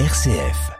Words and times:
RCF. 0.00 0.72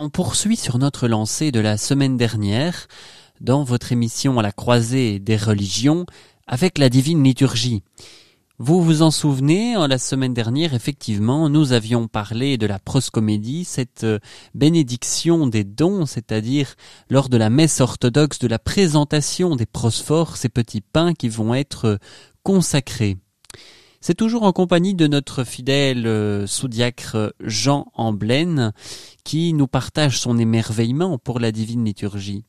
On 0.00 0.10
poursuit 0.10 0.56
sur 0.56 0.78
notre 0.78 1.06
lancée 1.06 1.52
de 1.52 1.60
la 1.60 1.76
semaine 1.76 2.16
dernière 2.16 2.88
dans 3.40 3.62
votre 3.62 3.92
émission 3.92 4.40
à 4.40 4.42
la 4.42 4.50
croisée 4.50 5.20
des 5.20 5.36
religions 5.36 6.06
avec 6.48 6.78
la 6.78 6.88
divine 6.88 7.22
liturgie. 7.22 7.84
Vous 8.58 8.82
vous 8.82 9.02
en 9.02 9.12
souvenez, 9.12 9.76
en 9.76 9.86
la 9.86 9.98
semaine 9.98 10.34
dernière, 10.34 10.74
effectivement, 10.74 11.48
nous 11.48 11.72
avions 11.72 12.08
parlé 12.08 12.58
de 12.58 12.66
la 12.66 12.80
proscomédie, 12.80 13.64
cette 13.64 14.02
euh, 14.02 14.18
bénédiction 14.56 15.46
des 15.46 15.62
dons, 15.62 16.04
c'est-à-dire 16.04 16.74
lors 17.10 17.28
de 17.28 17.36
la 17.36 17.48
messe 17.48 17.80
orthodoxe 17.80 18.40
de 18.40 18.48
la 18.48 18.58
présentation 18.58 19.54
des 19.54 19.66
prosphores, 19.66 20.36
ces 20.36 20.48
petits 20.48 20.80
pains 20.80 21.14
qui 21.14 21.28
vont 21.28 21.54
être 21.54 22.00
consacrés. 22.42 23.18
C'est 24.06 24.12
toujours 24.12 24.42
en 24.42 24.52
compagnie 24.52 24.92
de 24.92 25.06
notre 25.06 25.44
fidèle 25.44 26.06
euh, 26.06 26.46
sous-diacre 26.46 27.34
Jean 27.40 27.90
Amblaine 27.94 28.74
qui 29.24 29.54
nous 29.54 29.66
partage 29.66 30.18
son 30.20 30.38
émerveillement 30.38 31.16
pour 31.16 31.40
la 31.40 31.50
divine 31.52 31.86
liturgie. 31.86 32.44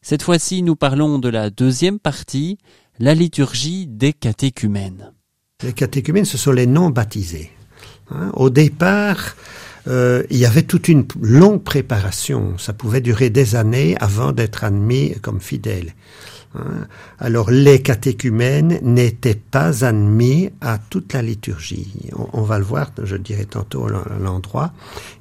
Cette 0.00 0.22
fois-ci, 0.22 0.62
nous 0.62 0.74
parlons 0.74 1.18
de 1.18 1.28
la 1.28 1.50
deuxième 1.50 1.98
partie, 1.98 2.56
la 2.98 3.14
liturgie 3.14 3.86
des 3.86 4.14
catéchumènes. 4.14 5.12
Les 5.62 5.74
catéchumènes, 5.74 6.24
ce 6.24 6.38
sont 6.38 6.52
les 6.52 6.66
non 6.66 6.88
baptisés. 6.88 7.50
Hein. 8.10 8.30
Au 8.32 8.48
départ, 8.48 9.36
euh, 9.88 10.22
il 10.30 10.38
y 10.38 10.46
avait 10.46 10.62
toute 10.62 10.88
une 10.88 11.06
longue 11.20 11.62
préparation. 11.62 12.58
Ça 12.58 12.72
pouvait 12.72 13.00
durer 13.00 13.30
des 13.30 13.54
années 13.54 13.96
avant 14.00 14.32
d'être 14.32 14.64
admis 14.64 15.14
comme 15.22 15.40
fidèle. 15.40 15.94
Hein. 16.54 16.86
Alors 17.18 17.50
les 17.50 17.82
catéchumènes 17.82 18.78
n'étaient 18.82 19.34
pas 19.34 19.84
admis 19.84 20.50
à 20.60 20.78
toute 20.78 21.12
la 21.12 21.22
liturgie. 21.22 22.10
On, 22.32 22.42
va 22.42 22.58
le 22.58 22.64
voir, 22.64 22.90
je 23.02 23.16
dirai 23.16 23.46
tantôt 23.46 23.88
l'endroit. 24.20 24.72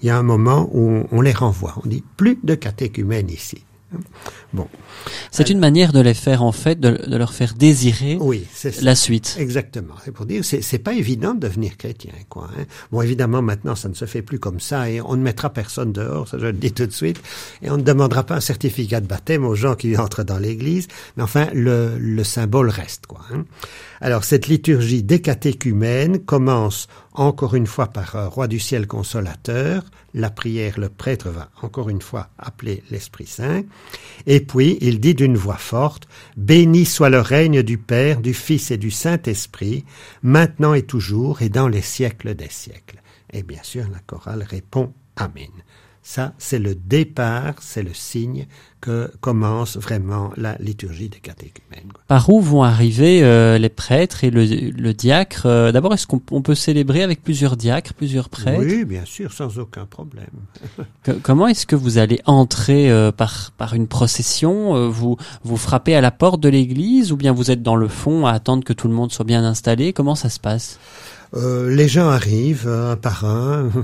Il 0.02 0.08
y 0.08 0.10
a 0.10 0.18
un 0.18 0.24
moment 0.24 0.70
où 0.74 1.06
on 1.12 1.22
les 1.22 1.34
renvoie. 1.34 1.76
On 1.84 1.88
dit 1.88 2.04
plus 2.18 2.40
de 2.44 2.56
catéchumènes 2.56 3.30
ici. 3.30 3.64
Bon. 4.54 4.68
C'est 5.32 5.50
une 5.50 5.60
manière 5.60 5.92
de 5.92 6.00
les 6.00 6.14
faire 6.14 6.44
en 6.44 6.52
fait, 6.52 6.80
de, 6.80 6.98
leur 7.16 7.34
faire 7.34 7.54
désirer 7.54 8.18
oui, 8.20 8.46
la 8.82 8.96
suite. 8.96 9.36
Exactement. 9.40 9.96
C'est 10.04 10.12
pour 10.12 10.26
dire, 10.26 10.44
c'est 10.44 10.80
pas 10.80 10.94
évident 10.94 11.34
de 11.34 11.40
devenir 11.40 11.78
chrétien, 11.78 12.14
quoi. 12.30 12.50
Hein. 12.58 12.64
Bon, 12.92 13.02
évidemment, 13.02 13.42
maintenant, 13.42 13.76
ça 13.76 13.90
ne 13.90 13.94
se 13.94 14.06
fait 14.06 14.22
plus 14.22 14.40
comme 14.40 14.60
ça 14.60 14.90
et 14.90 15.02
on 15.02 15.16
ne 15.16 15.22
mettra 15.22 15.50
personne 15.50 15.92
dehors, 15.92 16.28
ça 16.28 16.38
je 16.38 16.48
le 16.48 16.54
dis 16.54 16.72
tout 16.72 16.86
de 16.86 16.92
suite, 16.92 17.22
et 17.62 17.70
on 17.70 17.78
ne 17.78 17.84
demandera 17.84 18.24
pas 18.24 18.36
un 18.36 18.42
certificat 18.42 19.02
de 19.02 19.08
baptême 19.08 19.46
aux 19.46 19.56
gens 19.56 19.76
qui 19.76 19.98
entrent 19.98 20.24
dans 20.24 20.38
l'Église, 20.38 20.88
mais 21.18 21.24
enfin, 21.24 21.48
le, 21.54 21.98
le 21.98 22.24
symbole 22.24 22.70
reste, 22.70 23.06
quoi. 23.08 23.22
Hein. 23.32 23.46
Alors, 24.02 24.24
cette 24.24 24.48
liturgie 24.48 25.04
des 25.04 25.22
catéchumènes 25.22 26.20
commence 26.20 26.88
encore 27.14 27.56
une 27.56 27.68
fois 27.68 27.88
par 27.88 28.16
un 28.16 28.28
roi 28.28 28.48
du 28.48 28.60
ciel 28.60 28.88
consolateur. 28.88 29.84
La 30.14 30.30
prière, 30.30 30.80
le 30.80 30.90
prêtre 30.90 31.30
va 31.30 31.50
encore 31.62 31.90
une 31.90 32.02
fois 32.02 32.30
appeler 32.38 32.84
l'Esprit 32.92 33.28
Saint. 33.28 33.64
Et 34.28 34.42
puis, 34.42 34.78
il 34.82 35.00
dit 35.00 35.16
d'une 35.16 35.38
voix 35.38 35.58
forte, 35.58 36.08
Béni 36.38 36.86
soit 36.86 37.10
le 37.10 37.22
règne 37.22 37.64
du 37.64 37.78
Père, 37.78 38.22
du 38.22 38.34
Fils 38.34 38.72
et 38.72 38.78
du 38.78 38.92
Saint-Esprit, 38.92 39.86
maintenant 40.24 40.74
et 40.74 40.84
toujours 40.84 41.42
et 41.42 41.50
dans 41.50 41.68
les 41.68 41.82
siècles 41.82 42.36
des 42.36 42.50
siècles. 42.50 43.02
Et 43.32 43.44
bien 43.44 43.64
sûr, 43.64 43.86
la 43.92 44.00
chorale 44.00 44.46
répond 44.48 44.94
Amen. 45.18 45.52
Ça, 46.08 46.34
c'est 46.38 46.60
le 46.60 46.76
départ, 46.76 47.56
c'est 47.62 47.82
le 47.82 47.96
signe 47.96 48.46
que 48.80 49.12
commence 49.22 49.76
vraiment 49.76 50.30
la 50.38 50.56
liturgie 50.60 51.10
des 51.10 51.18
catéchumènes. 51.18 51.92
Par 52.08 52.30
où 52.30 52.42
vont 52.42 52.62
arriver 52.62 53.24
euh, 53.24 53.58
les 53.58 53.70
prêtres 53.70 54.24
et 54.24 54.30
le, 54.30 54.94
diacre 54.94 55.48
euh, 55.48 55.72
D'abord, 55.72 55.96
est-ce 55.96 56.06
qu'on 56.06 56.20
peut 56.20 56.54
célébrer 56.54 57.02
avec 57.02 57.24
plusieurs 57.24 57.58
diacres, 57.58 57.96
plusieurs 57.96 58.30
prêtres? 58.30 58.64
Oui, 58.64 58.86
bien 58.86 59.04
sûr, 59.04 59.34
sans 59.34 59.58
aucun 59.58 59.88
problème. 59.88 60.30
comment 61.24 61.48
est-ce 61.48 61.66
que 61.66 61.76
vous 61.76 61.98
allez 61.98 62.22
entrer 62.26 62.92
euh, 62.92 63.12
par, 63.12 63.52
par 63.58 63.74
une 63.74 63.88
procession? 63.88 64.92
Vous, 64.92 65.18
vous 65.44 65.58
frappez 65.58 65.96
à 65.96 66.02
la 66.02 66.12
porte 66.12 66.40
de 66.40 66.50
l'église 66.50 67.12
ou 67.12 67.18
bien 67.18 67.32
vous 67.32 67.50
êtes 67.50 67.64
dans 67.64 67.76
le 67.76 67.88
fond 67.88 68.28
à 68.28 68.32
attendre 68.34 68.64
que 68.64 68.74
tout 68.74 68.88
le 68.88 68.94
monde 68.94 69.12
soit 69.12 69.26
bien 69.26 69.44
installé? 69.44 69.92
Comment 69.92 70.14
ça 70.14 70.30
se 70.30 70.40
passe? 70.40 70.78
Les 71.34 71.88
gens 71.88 72.10
arrivent 72.10 72.70
un 72.70 72.96
par 72.96 73.26
un. 73.26 73.72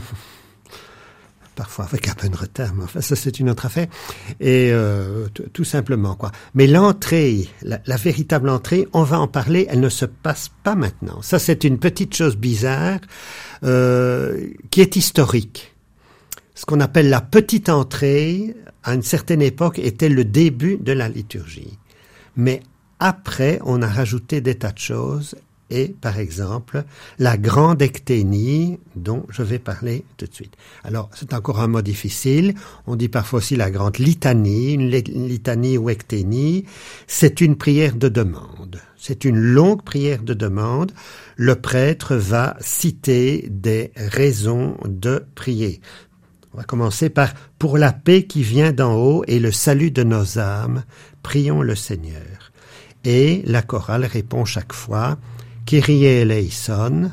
parfois 1.55 1.85
avec 1.85 2.07
un 2.07 2.13
peu 2.13 2.29
de 2.29 2.35
retard, 2.35 2.73
mais 2.75 2.83
enfin 2.83 3.01
ça 3.01 3.15
c'est 3.15 3.39
une 3.39 3.49
autre 3.49 3.65
affaire. 3.65 3.87
Et 4.39 4.69
euh, 4.71 5.27
tout 5.53 5.63
simplement 5.63 6.15
quoi. 6.15 6.31
Mais 6.53 6.67
l'entrée, 6.67 7.47
la, 7.63 7.97
véritable 7.97 8.49
entrée, 8.49 8.87
on 8.93 9.03
va 9.03 9.19
en 9.19 9.27
parler, 9.27 9.67
elle 9.69 9.79
ne 9.79 9.89
se 9.89 10.05
passe 10.05 10.49
pas 10.63 10.75
maintenant. 10.75 11.21
Ça 11.21 11.39
c'est 11.39 11.63
une 11.63 11.79
petite 11.79 12.15
chose 12.15 12.37
bizarre 12.37 12.99
euh, 13.63 14.49
qui 14.69 14.81
est 14.81 14.95
historique. 14.95 15.75
Ce 16.55 16.65
qu'on 16.65 16.79
appelle 16.79 17.09
la 17.09 17.21
petite 17.21 17.69
entrée, 17.69 18.55
à 18.83 18.93
une 18.93 19.01
certaine 19.01 19.41
époque, 19.41 19.79
était 19.79 20.09
le 20.09 20.25
début 20.25 20.77
de 20.77 20.91
la 20.91 21.09
liturgie. 21.09 21.77
Mais 22.35 22.61
après, 22.99 23.59
on 23.65 23.81
a 23.81 23.87
rajouté 23.87 24.41
des 24.41 24.55
tas 24.55 24.71
de 24.71 24.77
choses 24.77 25.35
et, 25.71 25.95
par 26.01 26.19
exemple, 26.19 26.83
la 27.17 27.37
grande 27.37 27.81
ecténie 27.81 28.77
dont 28.95 29.25
je 29.29 29.41
vais 29.41 29.57
parler 29.57 30.03
tout 30.17 30.27
de 30.27 30.33
suite. 30.33 30.53
Alors, 30.83 31.09
c'est 31.15 31.33
encore 31.33 31.61
un 31.61 31.67
mot 31.67 31.81
difficile. 31.81 32.53
On 32.85 32.97
dit 32.97 33.07
parfois 33.07 33.37
aussi 33.37 33.55
la 33.55 33.71
grande 33.71 33.97
litanie, 33.97 34.73
une 34.73 34.89
litanie 34.89 35.77
ou 35.77 35.89
ecténie. 35.89 36.65
C'est 37.07 37.41
une 37.41 37.55
prière 37.55 37.95
de 37.95 38.09
demande. 38.09 38.81
C'est 38.97 39.23
une 39.25 39.39
longue 39.39 39.81
prière 39.83 40.21
de 40.21 40.33
demande. 40.33 40.91
Le 41.37 41.55
prêtre 41.55 42.15
va 42.15 42.57
citer 42.59 43.47
des 43.49 43.91
raisons 43.95 44.77
de 44.85 45.25
prier. 45.35 45.81
On 46.53 46.57
va 46.57 46.63
commencer 46.65 47.09
par 47.09 47.33
Pour 47.57 47.77
la 47.77 47.93
paix 47.93 48.23
qui 48.23 48.43
vient 48.43 48.73
d'en 48.73 48.93
haut 48.95 49.23
et 49.27 49.39
le 49.39 49.53
salut 49.53 49.91
de 49.91 50.03
nos 50.03 50.37
âmes, 50.37 50.83
prions 51.23 51.61
le 51.61 51.75
Seigneur. 51.75 52.51
Et 53.05 53.41
la 53.45 53.61
chorale 53.61 54.05
répond 54.05 54.45
chaque 54.45 54.73
fois 54.73 55.17
Kyrie 55.65 56.05
eleison, 56.05 57.11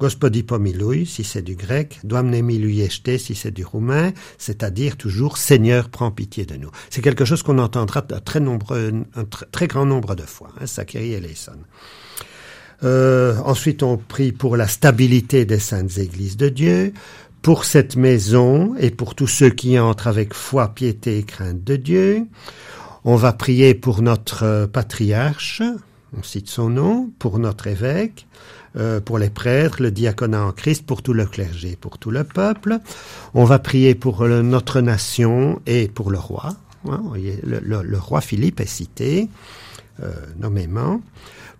Gospodi 0.00 0.42
pomilui, 0.42 1.04
si 1.04 1.24
c'est 1.24 1.42
du 1.42 1.56
grec, 1.56 2.00
Doamne 2.04 2.40
miluyeste, 2.40 3.18
si 3.18 3.34
c'est 3.34 3.50
du 3.50 3.64
roumain, 3.64 4.12
c'est-à-dire 4.38 4.96
toujours 4.96 5.36
Seigneur, 5.36 5.90
prends 5.90 6.10
pitié 6.10 6.46
de 6.46 6.56
nous. 6.56 6.70
C'est 6.88 7.02
quelque 7.02 7.26
chose 7.26 7.42
qu'on 7.42 7.58
entendra 7.58 8.02
un 8.10 8.20
très, 8.20 8.40
nombreux, 8.40 9.04
un 9.14 9.24
très 9.52 9.66
grand 9.66 9.84
nombre 9.84 10.14
de 10.14 10.22
fois, 10.22 10.52
hein, 10.58 10.66
ça 10.66 10.86
Kyrie 10.86 11.12
eleison. 11.12 11.52
Euh, 12.82 13.36
ensuite, 13.44 13.82
on 13.82 13.98
prie 13.98 14.32
pour 14.32 14.56
la 14.56 14.66
stabilité 14.66 15.44
des 15.44 15.58
saintes 15.58 15.98
églises 15.98 16.38
de 16.38 16.48
Dieu, 16.48 16.94
pour 17.42 17.66
cette 17.66 17.96
maison 17.96 18.74
et 18.78 18.90
pour 18.90 19.14
tous 19.14 19.26
ceux 19.26 19.50
qui 19.50 19.78
entrent 19.78 20.06
avec 20.06 20.32
foi, 20.32 20.68
piété 20.68 21.18
et 21.18 21.24
crainte 21.24 21.62
de 21.62 21.76
Dieu. 21.76 22.26
On 23.04 23.16
va 23.16 23.34
prier 23.34 23.74
pour 23.74 24.00
notre 24.00 24.66
patriarche, 24.66 25.62
on 26.16 26.22
cite 26.22 26.48
son 26.48 26.70
nom, 26.70 27.10
pour 27.18 27.38
notre 27.38 27.66
évêque, 27.66 28.26
euh, 28.76 29.00
pour 29.00 29.18
les 29.18 29.30
prêtres, 29.30 29.82
le 29.82 29.90
diaconat 29.90 30.44
en 30.44 30.52
Christ, 30.52 30.86
pour 30.86 31.02
tout 31.02 31.12
le 31.12 31.26
clergé, 31.26 31.76
pour 31.76 31.98
tout 31.98 32.10
le 32.10 32.24
peuple. 32.24 32.78
On 33.34 33.44
va 33.44 33.58
prier 33.58 33.94
pour 33.94 34.26
notre 34.26 34.80
nation 34.80 35.60
et 35.66 35.88
pour 35.88 36.10
le 36.10 36.18
roi. 36.18 36.54
Hein, 36.88 37.02
le, 37.44 37.98
roi 37.98 38.20
Philippe 38.20 38.60
est 38.60 38.66
cité 38.66 39.28
euh, 40.02 40.12
nommément 40.38 41.00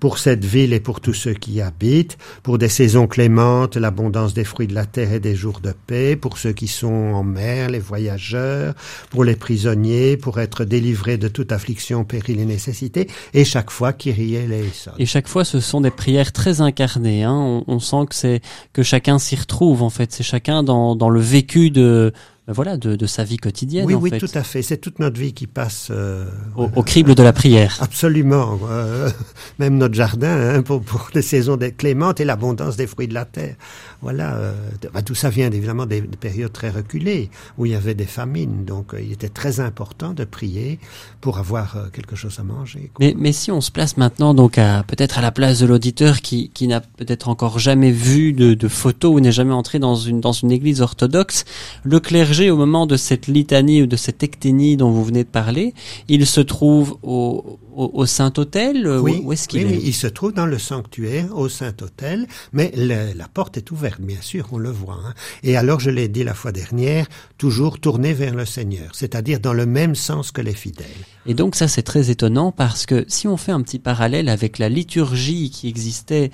pour 0.01 0.19
cette 0.19 0.45
ville 0.45 0.73
et 0.73 0.81
pour 0.81 1.01
tous 1.01 1.13
ceux 1.13 1.35
qui 1.35 1.53
y 1.53 1.61
habitent, 1.61 2.17
pour 2.43 2.59
des 2.59 2.71
saisons 2.71 3.07
clémentes, 3.07 3.77
l'abondance 3.77 4.35
des 4.35 4.45
fruits 4.45 4.67
de 4.67 4.75
la 4.75 4.87
terre 4.87 5.13
et 5.13 5.21
des 5.21 5.35
jours 5.35 5.61
de 5.61 5.73
paix, 5.87 6.17
pour 6.17 6.39
ceux 6.39 6.53
qui 6.53 6.67
sont 6.67 6.89
en 6.89 7.23
mer, 7.23 7.69
les 7.69 7.79
voyageurs, 7.79 8.75
pour 9.11 9.25
les 9.25 9.37
prisonniers, 9.37 10.17
pour 10.17 10.41
être 10.41 10.65
délivrés 10.65 11.19
de 11.19 11.29
toute 11.29 11.53
affliction, 11.53 12.05
péril 12.05 12.41
et 12.41 12.47
nécessité, 12.47 13.09
et 13.35 13.45
chaque 13.45 13.71
fois 13.71 13.93
Kyrie 13.93 14.37
eleison. 14.37 14.93
Et 14.99 15.07
chaque 15.07 15.29
fois, 15.29 15.45
ce 15.45 15.61
sont 15.61 15.83
des 15.83 15.91
prières 15.91 16.33
très 16.33 16.63
incarnées. 16.63 17.25
Hein. 17.25 17.63
On, 17.67 17.79
sent 17.79 18.07
que 18.09 18.15
c'est 18.15 18.41
que 18.73 18.83
chacun 18.83 19.19
s'y 19.19 19.37
retrouve 19.37 19.83
en 19.83 19.91
fait. 19.91 20.13
C'est 20.13 20.23
chacun 20.23 20.63
dans, 20.63 20.97
dans 20.97 21.11
le 21.11 21.21
vécu 21.21 21.71
de 21.71 22.13
voilà, 22.53 22.77
de, 22.77 22.97
de, 22.97 23.07
sa 23.07 23.25
vie 23.25 23.37
quotidienne. 23.37 23.87
Oui, 23.87 23.95
en 23.95 24.01
oui, 24.01 24.11
tout 24.11 24.27
à 24.35 24.43
fait. 24.43 24.63
C'est 24.63 24.79
toute 24.79 24.99
notre 24.99 25.19
vie 25.19 25.33
qui 25.33 25.47
passe 25.47 25.89
euh, 25.91 26.27
au, 26.57 26.83
crible 26.83 27.15
de 27.15 27.23
la 27.23 27.33
prière. 27.33 27.79
Absolument. 27.81 28.59
Euh, 28.69 29.11
même 29.59 29.77
notre 29.77 29.95
jardin, 29.95 30.57
hein, 30.57 30.63
pour, 30.63 30.83
pour, 30.83 31.11
les 31.15 31.23
saisons 31.23 31.57
des 31.57 31.73
clémentes 31.73 32.21
et 32.21 32.25
l'abondance 32.25 32.77
des 32.77 32.87
fruits 32.87 33.09
de 33.09 33.15
la 33.15 33.25
terre. 33.25 33.57
Voilà. 34.03 34.35
Euh, 34.35 34.53
ben, 34.93 35.03
tout 35.03 35.15
ça 35.15 35.31
vient 35.31 35.51
évidemment 35.51 35.87
des, 35.87 36.03
périodes 36.03 36.53
très 36.53 36.71
reculées 36.71 37.31
où 37.59 37.67
il 37.67 37.73
y 37.73 37.75
avait 37.75 37.95
des 37.95 38.07
famines. 38.07 38.65
Donc, 38.65 38.95
il 38.99 39.13
était 39.13 39.29
très 39.29 39.61
important 39.61 40.13
de 40.13 40.25
prier 40.25 40.79
pour 41.21 41.39
avoir 41.39 41.91
quelque 41.93 42.17
chose 42.17 42.39
à 42.41 42.43
manger. 42.43 42.91
Mais, 42.99 43.15
mais, 43.17 43.33
si 43.33 43.51
on 43.51 43.61
se 43.61 43.71
place 43.71 43.97
maintenant 43.97 44.35
donc 44.35 44.59
à 44.59 44.83
peut-être 44.83 45.19
à 45.19 45.23
la 45.23 45.31
place 45.31 45.61
de 45.61 45.67
l'auditeur 45.67 46.21
qui, 46.21 46.51
qui 46.51 46.67
n'a 46.67 46.81
peut-être 46.81 47.29
encore 47.29 47.59
jamais 47.59 47.91
vu 47.91 48.33
de, 48.33 48.55
de 48.55 48.69
photos 48.69 49.15
ou 49.15 49.21
n'est 49.21 49.33
jamais 49.33 49.55
entré 49.55 49.79
dans 49.79 49.95
une 49.95 50.21
dans 50.21 50.33
une 50.33 50.51
église 50.51 50.81
orthodoxe, 50.81 51.45
le 51.85 52.01
clergé 52.01 52.40
au 52.49 52.57
moment 52.57 52.87
de 52.87 52.97
cette 52.97 53.27
litanie 53.27 53.83
ou 53.83 53.87
de 53.87 53.97
cette 53.97 54.23
ecténie 54.23 54.77
dont 54.79 54.91
vous 54.91 55.05
venez 55.05 55.25
de 55.25 55.29
parler, 55.29 55.75
il 56.09 56.25
se 56.27 56.41
trouve 56.41 56.97
au, 57.03 57.59
au, 57.77 57.91
au 57.93 58.07
Saint-Autel 58.07 58.89
Oui, 59.03 59.21
Où 59.25 59.33
est-ce 59.33 59.49
qu'il 59.49 59.67
oui, 59.67 59.73
est 59.73 59.77
oui, 59.77 59.83
il 59.87 59.95
se 59.95 60.07
trouve 60.07 60.33
dans 60.33 60.47
le 60.47 60.59
sanctuaire 60.59 61.37
au 61.37 61.49
Saint-Autel, 61.49 62.27
mais 62.53 62.73
le- 62.77 63.13
la 63.17 63.29
porte 63.29 63.57
est 63.59 63.71
ouverte, 63.73 64.01
bien 64.01 64.21
sûr, 64.23 64.47
on 64.53 64.59
le 64.59 64.71
voit. 64.71 64.99
hein. 65.05 65.15
Et 65.43 65.57
alors, 65.57 65.81
je 65.81 65.91
l'ai 65.91 66.09
dit 66.09 66.25
la 66.25 66.35
fois 66.35 66.53
dernière, 66.53 67.07
toujours 67.37 67.79
tourné 67.81 68.15
vers 68.15 68.35
le 68.35 68.47
Seigneur, 68.47 68.91
c'est-à-dire 68.95 69.41
dans 69.41 69.53
le 69.53 69.67
même 69.67 69.95
sens 69.97 70.31
que 70.31 70.41
les 70.41 70.55
fidèles. 70.55 70.87
Et 71.27 71.35
donc 71.35 71.55
ça 71.57 71.69
c'est 71.69 71.83
très 71.83 72.11
étonnant 72.11 72.51
parce 72.53 72.87
que 72.87 73.05
si 73.09 73.29
on 73.29 73.37
fait 73.37 73.53
un 73.53 73.61
petit 73.61 73.79
parallèle 73.79 74.29
avec 74.31 74.59
la 74.59 74.69
liturgie 74.71 75.51
qui 75.51 75.69
existait 75.69 76.31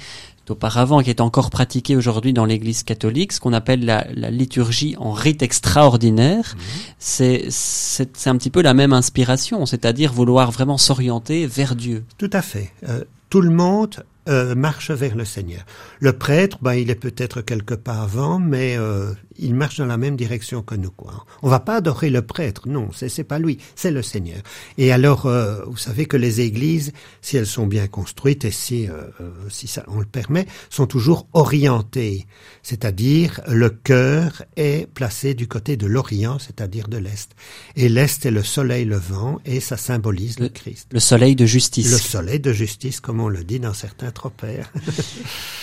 auparavant, 0.51 1.03
qui 1.03 1.11
est 1.11 1.21
encore 1.21 1.51
pratiquée 1.51 1.97
aujourd'hui 1.97 2.33
dans 2.33 2.45
l'Église 2.45 2.83
catholique, 2.83 3.33
ce 3.33 3.41
qu'on 3.41 3.53
appelle 3.53 3.85
la, 3.85 4.07
la 4.15 4.31
liturgie 4.31 4.95
en 4.99 5.13
rite 5.13 5.43
extraordinaire, 5.43 6.57
c'est 6.99 7.47
c'est 7.51 8.17
c'est 8.17 8.31
un 8.31 8.37
petit 8.37 8.51
peu 8.51 8.63
la 8.63 8.75
même 8.75 8.93
inspiration, 8.93 9.67
c'est-à-dire 9.67 10.13
vouloir 10.13 10.51
vraiment 10.51 10.79
s'orienter 10.79 11.47
vers 11.47 11.75
Dieu. 11.77 12.05
Tout 12.19 12.31
à 12.33 12.43
fait. 12.43 12.73
Euh, 12.89 13.05
tout 13.31 13.41
le 13.41 13.51
monde 13.51 14.05
euh, 14.29 14.55
marche 14.55 14.91
vers 14.91 15.15
le 15.15 15.25
Seigneur. 15.25 15.65
Le 16.01 16.13
prêtre, 16.13 16.59
ben, 16.61 16.75
il 16.75 16.91
est 16.91 16.97
peut-être 16.97 17.43
quelque 17.43 17.75
pas 17.75 18.03
avant, 18.03 18.39
mais 18.39 18.77
euh, 18.77 19.13
il 19.39 19.55
marche 19.55 19.79
dans 19.79 19.87
la 19.87 19.97
même 19.97 20.17
direction 20.17 20.63
que 20.63 20.75
nous. 20.75 20.91
Quoi. 20.91 21.25
On 21.43 21.49
va 21.49 21.61
pas 21.61 21.77
adorer 21.77 22.11
le 22.11 22.23
prêtre, 22.23 22.69
non, 22.69 22.89
c'est 22.95 23.09
c'est 23.09 23.25
pas 23.25 23.39
lui, 23.39 23.59
c'est 23.75 23.91
le 23.91 24.03
Seigneur. 24.03 24.43
Et 24.79 24.93
alors, 24.93 25.27
euh, 25.27 25.65
vous 25.67 25.77
savez 25.77 26.07
que 26.07 26.17
les 26.17 26.41
églises, 26.41 26.93
si 27.21 27.37
elles 27.37 27.47
sont 27.47 27.67
bien 27.67 27.87
construites 27.87 28.45
et 28.45 28.51
si, 28.51 28.89
euh, 28.89 29.03
euh, 29.21 29.31
si 29.49 29.67
ça, 29.67 29.85
on 29.89 29.99
le 29.99 30.07
permet, 30.07 30.47
sont 30.71 30.87
toujours 30.87 31.27
orientées. 31.33 32.27
C'est-à-dire, 32.63 33.41
le 33.49 33.71
cœur 33.71 34.43
est 34.57 34.87
placé 34.93 35.35
du 35.35 35.49
côté 35.49 35.77
de 35.77 35.87
l'Orient, 35.87 36.39
c'est-à-dire 36.39 36.89
de 36.89 36.97
l'Est. 36.97 37.33
Et 37.77 37.89
l'Est 37.89 38.27
est 38.27 38.31
le 38.31 38.43
soleil 38.43 38.85
levant 38.85 39.41
et 39.45 39.61
ça 39.61 39.77
symbolise 39.77 40.39
le 40.39 40.49
Christ. 40.49 40.89
Le 40.93 41.01
soleil 41.01 41.37
de 41.37 41.47
justice. 41.47 41.91
Le 41.91 41.99
soleil 41.99 42.41
de 42.41 42.53
justice, 42.53 43.01
comme 43.01 43.21
on 43.21 43.29
le 43.29 43.45
dit 43.45 43.61
dans 43.61 43.75
certains 43.75 44.11
tropères. 44.11 44.73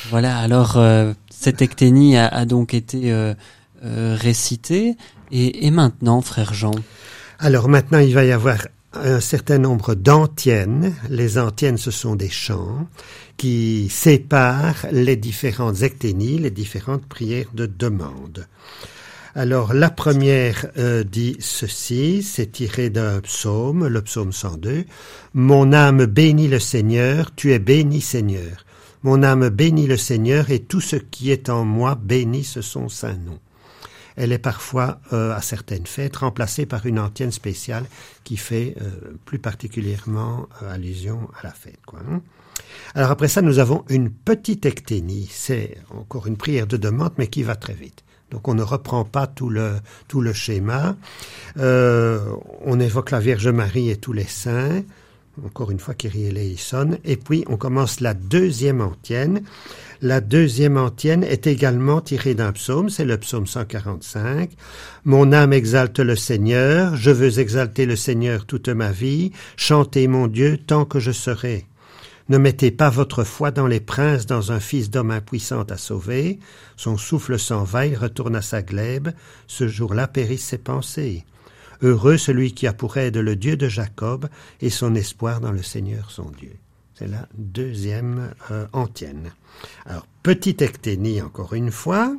Voilà, 0.10 0.38
alors 0.38 0.78
euh, 0.78 1.14
cette 1.30 1.62
ecténie 1.62 2.18
a, 2.18 2.28
a 2.28 2.46
donc 2.46 2.74
été 2.74 3.12
euh, 3.84 4.16
récitée. 4.20 4.96
Et, 5.32 5.66
et 5.66 5.72
maintenant, 5.72 6.22
frère 6.22 6.54
Jean 6.54 6.76
Alors 7.40 7.70
maintenant, 7.70 8.00
il 8.00 8.14
va 8.14 8.24
y 8.24 8.32
avoir 8.32 8.60
un 8.94 9.20
certain 9.20 9.58
nombre 9.58 9.96
d'antiennes. 9.96 10.94
Les 11.10 11.38
antiennes, 11.38 11.78
ce 11.78 11.92
sont 11.92 12.16
des 12.16 12.30
chants 12.30 12.88
qui 13.38 13.90
séparent 13.90 14.86
les 14.92 15.16
différentes 15.16 15.82
ecténies, 15.82 16.38
les 16.38 16.52
différentes 16.52 17.06
prières 17.06 17.50
de 17.54 17.66
demande. 17.66 18.48
Alors 19.36 19.74
la 19.74 19.90
première 19.90 20.68
euh, 20.78 21.04
dit 21.04 21.38
ceci, 21.40 22.22
c'est 22.22 22.52
tiré 22.52 22.92
d'un 22.92 23.20
psaume, 23.22 23.88
le 23.88 24.02
psaume 24.04 24.32
102. 24.32 24.86
Mon 25.34 25.74
âme 25.74 26.06
bénit 26.06 26.48
le 26.48 26.60
Seigneur, 26.60 27.34
tu 27.36 27.52
es 27.52 27.60
béni 27.60 28.00
Seigneur. 28.00 28.66
Mon 29.02 29.24
âme 29.24 29.50
bénit 29.50 29.88
le 29.88 29.98
Seigneur 29.98 30.52
et 30.52 30.60
tout 30.60 30.82
ce 30.82 30.98
qui 30.98 31.32
est 31.32 31.50
en 31.50 31.66
moi 31.66 31.96
bénit 31.96 32.44
ce 32.44 32.62
son 32.62 32.90
saint 32.90 33.18
nom. 33.18 33.40
Elle 34.16 34.32
est 34.32 34.40
parfois, 34.40 35.00
euh, 35.12 35.34
à 35.34 35.42
certaines 35.42 35.86
fêtes, 35.86 36.18
remplacée 36.18 36.66
par 36.66 36.86
une 36.86 37.00
antienne 37.00 37.32
spéciale 37.32 37.86
qui 38.24 38.38
fait 38.38 38.76
euh, 38.82 39.18
plus 39.26 39.40
particulièrement 39.40 40.48
euh, 40.62 40.74
allusion 40.74 41.30
à 41.40 41.44
la 41.44 41.52
fête. 41.52 41.80
Hein. 41.94 42.22
Alors 42.96 43.12
après 43.12 43.28
ça, 43.28 43.42
nous 43.42 43.60
avons 43.60 43.84
une 43.90 44.10
petite 44.12 44.66
ecténie. 44.66 45.28
C'est 45.32 45.78
encore 45.90 46.28
une 46.28 46.38
prière 46.38 46.68
de 46.68 46.78
demande, 46.78 47.14
mais 47.18 47.28
qui 47.28 47.44
va 47.44 47.56
très 47.56 47.74
vite. 47.74 48.04
Donc 48.32 48.48
on 48.48 48.56
ne 48.56 48.64
reprend 48.64 49.06
pas 49.06 49.28
tout 49.28 49.50
le, 49.50 49.74
tout 50.08 50.22
le 50.22 50.34
schéma. 50.34 50.96
Euh, 51.58 52.20
on 52.62 52.80
évoque 52.80 53.12
la 53.12 53.20
Vierge 53.20 53.48
Marie 53.48 53.90
et 53.90 53.98
tous 53.98 54.14
les 54.14 54.26
saints. 54.26 54.82
Encore 55.44 55.72
une 55.72 55.80
fois, 55.80 55.96
Kyrie 55.96 56.26
eleison. 56.26 56.92
Et 57.04 57.18
puis 57.18 57.44
on 57.48 57.58
commence 57.58 58.02
la 58.02 58.14
deuxième 58.14 58.82
antienne. 58.82 59.42
La 60.02 60.22
deuxième 60.22 60.78
antienne 60.78 61.24
est 61.24 61.48
également 61.48 62.02
tirée 62.02 62.36
d'un 62.36 62.52
psaume, 62.52 62.90
c'est 62.90 63.06
le 63.06 63.18
psaume 63.18 63.48
145. 63.48 64.52
Mon 65.06 65.32
âme 65.32 65.54
exalte 65.54 66.00
le 66.00 66.16
Seigneur, 66.16 66.96
je 66.98 67.10
veux 67.10 67.40
exalter 67.40 67.86
le 67.86 67.96
Seigneur 67.96 68.46
toute 68.46 68.70
ma 68.70 68.92
vie, 68.92 69.32
chanter 69.56 70.08
mon 70.08 70.28
Dieu 70.28 70.58
tant 70.58 70.86
que 70.86 71.00
je 71.00 71.12
serai. 71.12 71.66
Ne 72.30 72.38
mettez 72.38 72.72
pas 72.72 72.90
votre 72.90 73.24
foi 73.24 73.52
dans 73.52 73.68
les 73.68 73.80
princes, 73.80 74.26
dans 74.26 74.52
un 74.52 74.60
fils 74.60 74.90
d'homme 74.90 75.12
impuissant 75.12 75.64
à 75.64 75.78
sauver. 75.78 76.40
Son 76.78 76.98
souffle 76.98 77.40
s'en 77.40 77.64
va, 77.64 77.86
il 77.86 77.98
retourne 77.98 78.36
à 78.36 78.42
sa 78.42 78.62
glèbe. 78.62 79.10
Ce 79.48 79.68
jour-là 79.68 80.08
périssent 80.08 80.46
ses 80.46 80.58
pensées. 80.58 81.26
Heureux 81.82 82.18
celui 82.18 82.54
qui 82.54 82.68
a 82.68 82.74
pour 82.74 82.98
aide 82.98 83.18
le 83.18 83.36
Dieu 83.36 83.58
de 83.58 83.68
Jacob 83.68 84.28
et 84.62 84.70
son 84.70 84.96
espoir 84.96 85.42
dans 85.42 85.52
le 85.52 85.64
Seigneur 85.64 86.12
son 86.12 86.32
Dieu. 86.32 86.56
C'est 86.96 87.08
la 87.08 87.28
deuxième 87.36 88.34
euh, 88.52 88.68
antienne. 88.72 89.32
Alors, 89.86 90.06
petite 90.22 90.62
ecténie 90.62 91.22
encore 91.22 91.54
une 91.54 91.72
fois. 91.72 92.16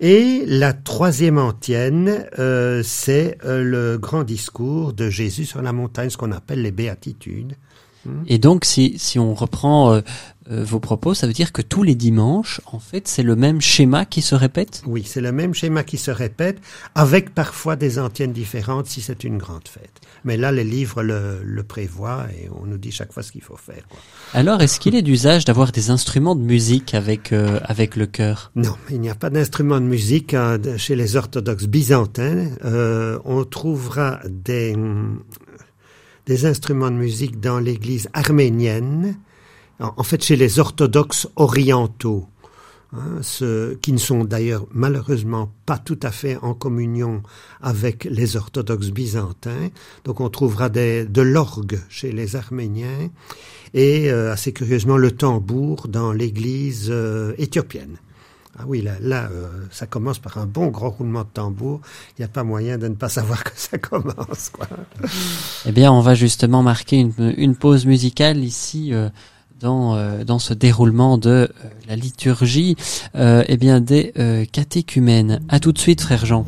Et 0.00 0.44
la 0.46 0.72
troisième 0.72 1.38
antienne, 1.38 2.26
euh, 2.38 2.84
c'est 2.84 3.36
euh, 3.44 3.64
le 3.64 3.98
grand 3.98 4.22
discours 4.22 4.92
de 4.92 5.10
Jésus 5.10 5.44
sur 5.44 5.60
la 5.60 5.72
montagne, 5.72 6.10
ce 6.10 6.16
qu'on 6.16 6.30
appelle 6.30 6.62
les 6.62 6.70
béatitudes. 6.70 7.56
Et 8.26 8.38
donc, 8.38 8.64
si, 8.64 8.94
si 8.98 9.18
on 9.18 9.34
reprend 9.34 9.92
euh, 9.92 10.00
euh, 10.50 10.64
vos 10.64 10.80
propos, 10.80 11.14
ça 11.14 11.26
veut 11.26 11.32
dire 11.32 11.52
que 11.52 11.62
tous 11.62 11.82
les 11.82 11.94
dimanches, 11.94 12.60
en 12.66 12.78
fait, 12.78 13.06
c'est 13.06 13.22
le 13.22 13.36
même 13.36 13.60
schéma 13.60 14.06
qui 14.06 14.22
se 14.22 14.34
répète? 14.34 14.82
Oui, 14.86 15.02
c'est 15.04 15.20
le 15.20 15.32
même 15.32 15.52
schéma 15.52 15.82
qui 15.84 15.98
se 15.98 16.10
répète, 16.10 16.58
avec 16.94 17.34
parfois 17.34 17.76
des 17.76 17.98
antiennes 17.98 18.32
différentes 18.32 18.86
si 18.86 19.02
c'est 19.02 19.24
une 19.24 19.36
grande 19.36 19.68
fête. 19.68 20.00
Mais 20.24 20.36
là, 20.36 20.52
les 20.52 20.64
livres 20.64 21.02
le, 21.02 21.40
le 21.44 21.62
prévoient 21.62 22.26
et 22.32 22.48
on 22.50 22.66
nous 22.66 22.78
dit 22.78 22.92
chaque 22.92 23.12
fois 23.12 23.22
ce 23.22 23.32
qu'il 23.32 23.42
faut 23.42 23.56
faire. 23.56 23.86
Quoi. 23.88 23.98
Alors, 24.32 24.62
est-ce 24.62 24.80
qu'il 24.80 24.94
est 24.94 25.02
d'usage 25.02 25.44
d'avoir 25.44 25.70
des 25.72 25.90
instruments 25.90 26.34
de 26.34 26.42
musique 26.42 26.94
avec, 26.94 27.32
euh, 27.32 27.60
avec 27.64 27.94
le 27.96 28.06
chœur? 28.06 28.52
Non, 28.56 28.74
il 28.90 29.00
n'y 29.00 29.10
a 29.10 29.14
pas 29.14 29.30
d'instrument 29.30 29.80
de 29.80 29.86
musique 29.86 30.34
hein, 30.34 30.58
chez 30.76 30.96
les 30.96 31.16
orthodoxes 31.16 31.66
byzantins. 31.66 32.48
On 33.24 33.44
trouvera 33.44 34.20
des, 34.28 34.74
des 36.28 36.44
instruments 36.44 36.90
de 36.90 36.96
musique 36.96 37.40
dans 37.40 37.58
l'église 37.58 38.08
arménienne, 38.12 39.16
en, 39.80 40.02
fait 40.02 40.22
chez 40.22 40.36
les 40.36 40.58
orthodoxes 40.58 41.26
orientaux, 41.36 42.26
hein, 42.92 43.20
ceux 43.22 43.78
qui 43.80 43.92
ne 43.92 43.98
sont 43.98 44.24
d'ailleurs 44.24 44.66
malheureusement 44.70 45.50
pas 45.64 45.78
tout 45.78 45.98
à 46.02 46.10
fait 46.10 46.36
en 46.42 46.52
communion 46.52 47.22
avec 47.62 48.04
les 48.04 48.36
orthodoxes 48.36 48.90
byzantins. 48.90 49.70
Donc 50.04 50.20
on 50.20 50.28
trouvera 50.28 50.68
des, 50.68 51.06
de 51.06 51.22
l'orgue 51.22 51.80
chez 51.88 52.12
les 52.12 52.36
arméniens 52.36 53.08
et 53.72 54.10
euh, 54.10 54.30
assez 54.30 54.52
curieusement 54.52 54.98
le 54.98 55.12
tambour 55.12 55.88
dans 55.88 56.12
l'église 56.12 56.88
euh, 56.90 57.32
éthiopienne. 57.38 57.96
Ah 58.58 58.64
oui, 58.66 58.82
là, 58.82 58.92
là 59.00 59.28
euh, 59.30 59.48
ça 59.70 59.86
commence 59.86 60.18
par 60.18 60.38
un 60.38 60.46
bon 60.46 60.68
gros 60.68 60.90
roulement 60.90 61.22
de 61.22 61.28
tambour. 61.32 61.80
Il 62.16 62.22
n'y 62.22 62.24
a 62.24 62.28
pas 62.28 62.44
moyen 62.44 62.78
de 62.78 62.88
ne 62.88 62.94
pas 62.94 63.08
savoir 63.08 63.44
que 63.44 63.52
ça 63.54 63.78
commence. 63.78 64.50
Quoi. 64.52 64.66
Eh 65.66 65.72
bien, 65.72 65.92
on 65.92 66.00
va 66.00 66.14
justement 66.14 66.62
marquer 66.62 66.98
une, 66.98 67.34
une 67.36 67.56
pause 67.56 67.86
musicale 67.86 68.38
ici 68.38 68.92
euh, 68.92 69.08
dans, 69.60 69.96
euh, 69.96 70.24
dans 70.24 70.38
ce 70.38 70.54
déroulement 70.54 71.18
de 71.18 71.30
euh, 71.30 71.48
la 71.88 71.96
liturgie 71.96 72.76
euh, 73.14 73.44
eh 73.46 73.56
bien, 73.56 73.80
des 73.80 74.12
euh, 74.18 74.44
catéchumènes. 74.44 75.40
À 75.48 75.60
tout 75.60 75.72
de 75.72 75.78
suite, 75.78 76.00
frère 76.00 76.26
Jean. 76.26 76.44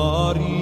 Maria 0.00 0.59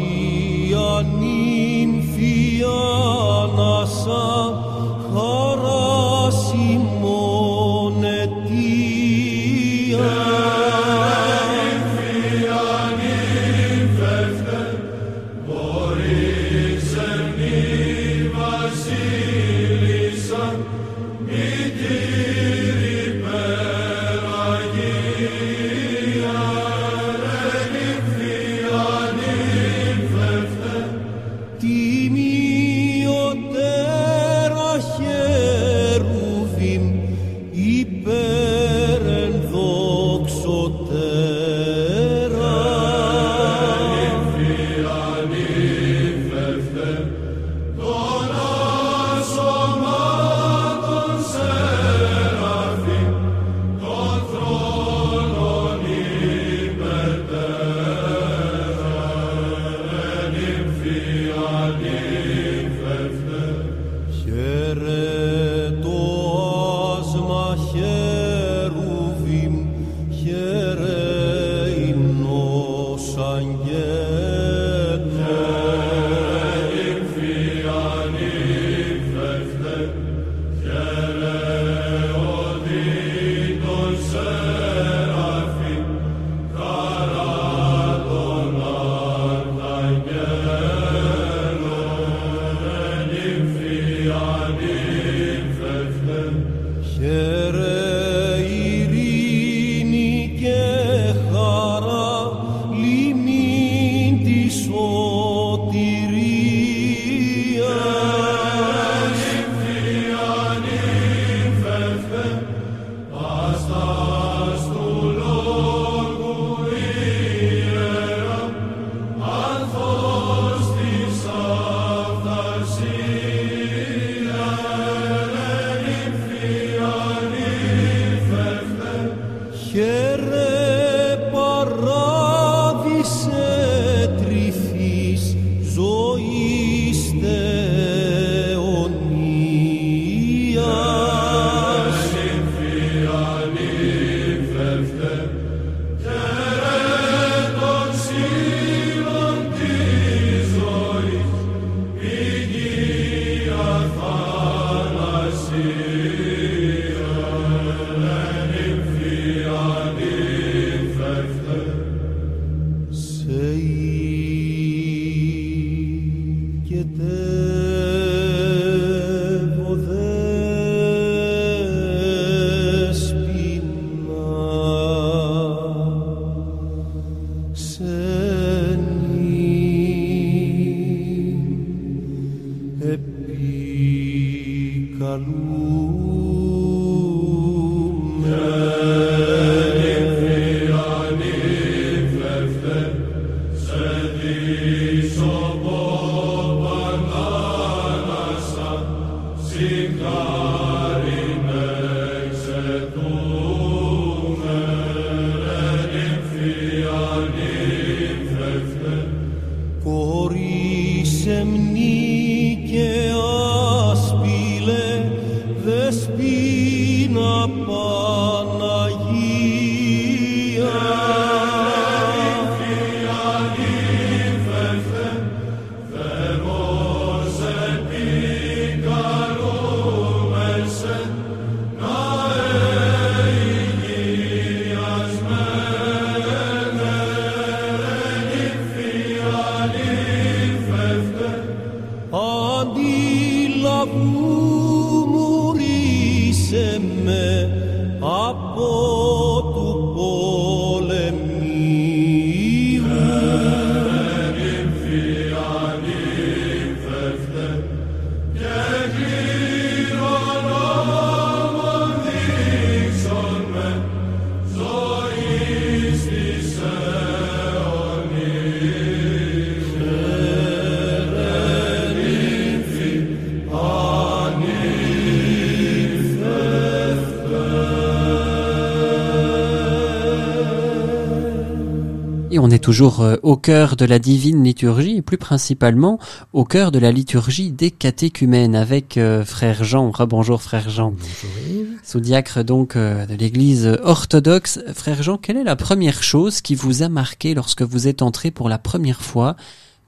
est 282.59 282.61
toujours 282.61 283.03
euh, 283.03 283.15
au 283.23 283.37
cœur 283.37 283.77
de 283.77 283.85
la 283.85 284.01
divine 284.01 284.43
liturgie 284.43 284.97
et 284.97 285.03
plus 285.03 285.17
principalement 285.17 286.01
au 286.33 286.45
cœur 286.45 286.73
de 286.73 286.81
la 286.81 286.91
liturgie 286.91 287.53
des 287.53 287.71
catéchumènes 287.71 288.57
avec 288.57 288.97
euh, 288.97 289.25
frère 289.25 289.63
Jean. 289.63 289.93
Rebonjour 289.93 290.43
frère 290.43 290.69
Jean. 290.69 290.91
Bonjour 290.91 291.31
Yves. 291.49 291.79
Sous-diacre 291.85 292.43
donc 292.43 292.75
euh, 292.75 293.07
de 293.07 293.15
l'église 293.15 293.79
orthodoxe. 293.85 294.59
Frère 294.75 295.05
Jean, 295.05 295.19
quelle 295.19 295.37
est 295.37 295.45
la 295.45 295.55
première 295.55 296.03
chose 296.03 296.41
qui 296.41 296.57
vous 296.57 296.83
a 296.83 296.89
marqué 296.89 297.33
lorsque 297.33 297.63
vous 297.63 297.87
êtes 297.87 298.03
entré 298.03 298.33
pour 298.33 298.49
la 298.49 298.59
première 298.59 299.03
fois 299.03 299.37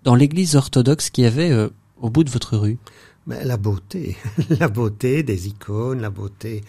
dans 0.04 0.14
l'église 0.14 0.54
orthodoxe 0.54 1.10
qui 1.10 1.24
avait 1.24 1.50
euh, 1.50 1.70
au 2.00 2.08
bout 2.08 2.22
de 2.22 2.30
votre 2.30 2.56
rue? 2.56 2.78
Mais 3.26 3.44
la 3.44 3.56
beauté, 3.56 4.16
la 4.60 4.68
beauté 4.68 5.24
des 5.24 5.48
icônes, 5.48 6.00
la 6.00 6.10
beauté 6.10 6.62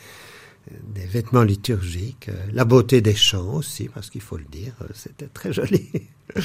des 0.94 1.06
vêtements 1.06 1.44
liturgiques, 1.44 2.30
euh, 2.30 2.46
la 2.54 2.66
beauté 2.66 3.02
des 3.02 3.16
chants 3.16 3.56
aussi, 3.56 3.90
parce 3.94 4.10
qu'il 4.10 4.22
faut 4.22 4.38
le 4.38 4.46
dire, 4.52 4.74
euh, 4.82 4.86
c'était 4.94 5.28
très 5.28 5.54
joli. 5.54 5.90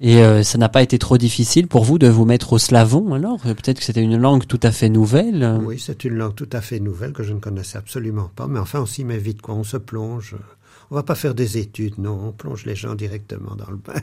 Et 0.00 0.18
euh, 0.18 0.42
ça 0.42 0.58
n'a 0.58 0.68
pas 0.68 0.82
été 0.82 0.98
trop 0.98 1.18
difficile 1.18 1.68
pour 1.68 1.84
vous 1.84 1.98
de 1.98 2.08
vous 2.08 2.24
mettre 2.24 2.52
au 2.52 2.58
slavon 2.58 3.14
alors? 3.14 3.40
Peut-être 3.40 3.78
que 3.78 3.84
c'était 3.84 4.02
une 4.02 4.16
langue 4.16 4.44
tout 4.44 4.58
à 4.64 4.72
fait 4.72 4.88
nouvelle. 4.88 5.60
Oui, 5.62 5.78
c'est 5.78 6.04
une 6.04 6.14
langue 6.14 6.34
tout 6.34 6.48
à 6.52 6.60
fait 6.60 6.80
nouvelle 6.80 7.12
que 7.12 7.22
je 7.22 7.32
ne 7.32 7.38
connaissais 7.38 7.78
absolument 7.78 8.30
pas, 8.34 8.48
mais 8.48 8.58
enfin 8.58 8.80
on 8.80 8.86
s'y 8.86 9.04
met 9.04 9.18
vite, 9.18 9.40
quoi. 9.40 9.54
On 9.54 9.62
se 9.62 9.76
plonge. 9.76 10.34
On 10.90 10.94
va 10.94 11.02
pas 11.02 11.14
faire 11.14 11.34
des 11.34 11.58
études, 11.58 11.98
non, 11.98 12.28
on 12.28 12.32
plonge 12.32 12.66
les 12.66 12.76
gens 12.76 12.94
directement 12.94 13.56
dans 13.56 13.70
le 13.70 13.76
bain. 13.76 14.00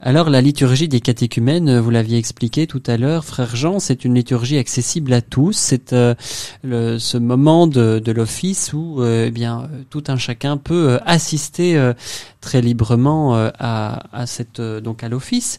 Alors 0.00 0.30
la 0.30 0.40
liturgie 0.40 0.88
des 0.88 1.00
catéchumènes, 1.00 1.68
euh, 1.68 1.80
vous 1.80 1.90
l'aviez 1.90 2.18
expliqué 2.18 2.66
tout 2.66 2.82
à 2.86 2.96
l'heure, 2.96 3.24
frère 3.24 3.56
Jean, 3.56 3.80
c'est 3.80 4.04
une 4.04 4.14
liturgie 4.14 4.58
accessible 4.58 5.12
à 5.12 5.22
tous. 5.22 5.56
C'est 5.56 5.92
euh, 5.92 6.14
ce 6.62 7.16
moment 7.16 7.66
de, 7.66 8.02
l'office 8.12 8.72
où 8.72 9.02
euh, 9.02 9.26
eh 9.28 9.30
bien 9.30 9.68
tout 9.90 10.04
un 10.08 10.16
chacun 10.16 10.56
peut 10.56 10.98
assister 11.04 11.92
très 12.40 12.60
librement 12.60 13.34
à, 13.58 14.26
cette 14.26 14.60
donc 14.60 15.02
à 15.02 15.08
l'office. 15.08 15.58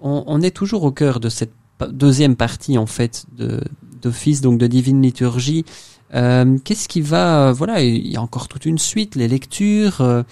On, 0.00 0.40
est 0.42 0.50
toujours 0.50 0.84
au 0.84 0.92
cœur 0.92 1.18
de 1.18 1.28
cette 1.28 1.52
deuxième 1.90 2.36
partie 2.36 2.78
en 2.78 2.86
fait 2.86 3.26
d'office 4.02 4.40
donc 4.40 4.58
de 4.58 4.66
divine 4.66 5.02
liturgie. 5.02 5.64
Euh, 6.14 6.56
Qu'est-ce 6.64 6.88
qui 6.88 7.00
va 7.02 7.48
euh, 7.48 7.52
voilà 7.52 7.82
il 7.82 8.06
y 8.06 8.16
a 8.16 8.22
encore 8.22 8.48
toute 8.48 8.64
une 8.66 8.78
suite 8.78 9.14
les 9.14 9.28
lectures. 9.28 10.00
euh, 10.00 10.22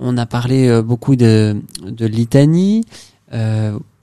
on- 0.00 0.16
a 0.18 0.26
parlé 0.26 0.82
beaucoup 0.82 1.16
de, 1.16 1.56
de 1.82 2.06
litanie. 2.06 2.84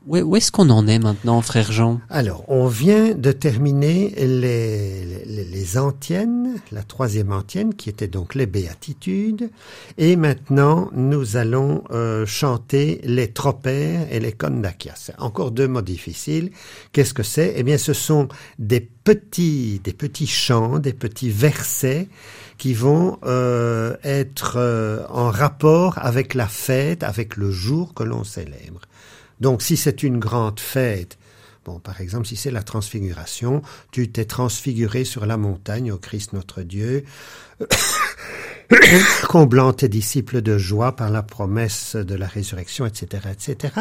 Où 0.05 0.17
est- 0.17 0.21
où 0.21 0.35
est-ce 0.35 0.51
qu'on 0.51 0.69
en 0.69 0.85
est 0.85 0.99
maintenant, 0.99 1.41
frère 1.41 1.71
Jean? 1.71 2.01
Alors, 2.09 2.43
on 2.49 2.67
vient 2.67 3.15
de 3.15 3.31
terminer 3.31 4.13
les, 4.17 5.23
les, 5.25 5.77
antiennes, 5.77 6.55
la 6.73 6.83
troisième 6.83 7.31
antienne, 7.31 7.73
qui 7.73 7.89
était 7.89 8.09
donc 8.09 8.35
les 8.35 8.45
béatitudes, 8.45 9.49
et 9.97 10.17
maintenant 10.17 10.89
nous 10.93 11.37
allons 11.37 11.83
euh, 11.91 12.25
chanter 12.25 12.99
les 13.05 13.31
tropères 13.31 14.05
et 14.11 14.19
les 14.19 14.33
kondakias. 14.33 15.11
Encore 15.19 15.51
deux 15.51 15.69
mots 15.69 15.81
difficiles. 15.81 16.51
Qu'est-ce 16.91 17.13
que 17.13 17.23
c'est? 17.23 17.53
Eh 17.55 17.63
bien, 17.63 17.77
ce 17.77 17.93
sont 17.93 18.27
des 18.59 18.81
petits, 18.81 19.79
des 19.83 19.93
petits 19.93 20.27
chants, 20.27 20.79
des 20.79 20.93
petits 20.93 21.29
versets 21.29 22.07
qui 22.57 22.73
vont 22.73 23.19
euh, 23.23 23.95
être 24.03 24.55
euh, 24.57 25.05
en 25.09 25.29
rapport 25.31 25.97
avec 25.97 26.33
la 26.33 26.47
fête, 26.47 27.03
avec 27.03 27.37
le 27.37 27.51
jour 27.51 27.93
que 27.93 28.03
l'on 28.03 28.23
célèbre. 28.25 28.81
Donc, 29.43 29.61
si 29.61 29.75
c'est 29.75 30.03
une 30.03 30.19
grande 30.19 30.61
fête, 30.61 31.17
bon, 31.65 31.77
par 31.77 31.99
exemple, 31.99 32.25
si 32.25 32.37
c'est 32.37 32.49
la 32.49 32.63
transfiguration, 32.63 33.61
tu 33.91 34.09
t'es 34.09 34.23
transfiguré 34.23 35.03
sur 35.03 35.25
la 35.25 35.35
montagne 35.35 35.91
au 35.91 35.97
Christ 35.97 36.31
notre 36.31 36.61
Dieu, 36.61 37.03
comblant 39.27 39.73
tes 39.73 39.89
disciples 39.89 40.41
de 40.41 40.57
joie 40.57 40.95
par 40.95 41.09
la 41.09 41.23
promesse 41.23 41.97
de 41.97 42.15
la 42.15 42.25
résurrection, 42.25 42.85
etc., 42.85 43.23
etc. 43.33 43.73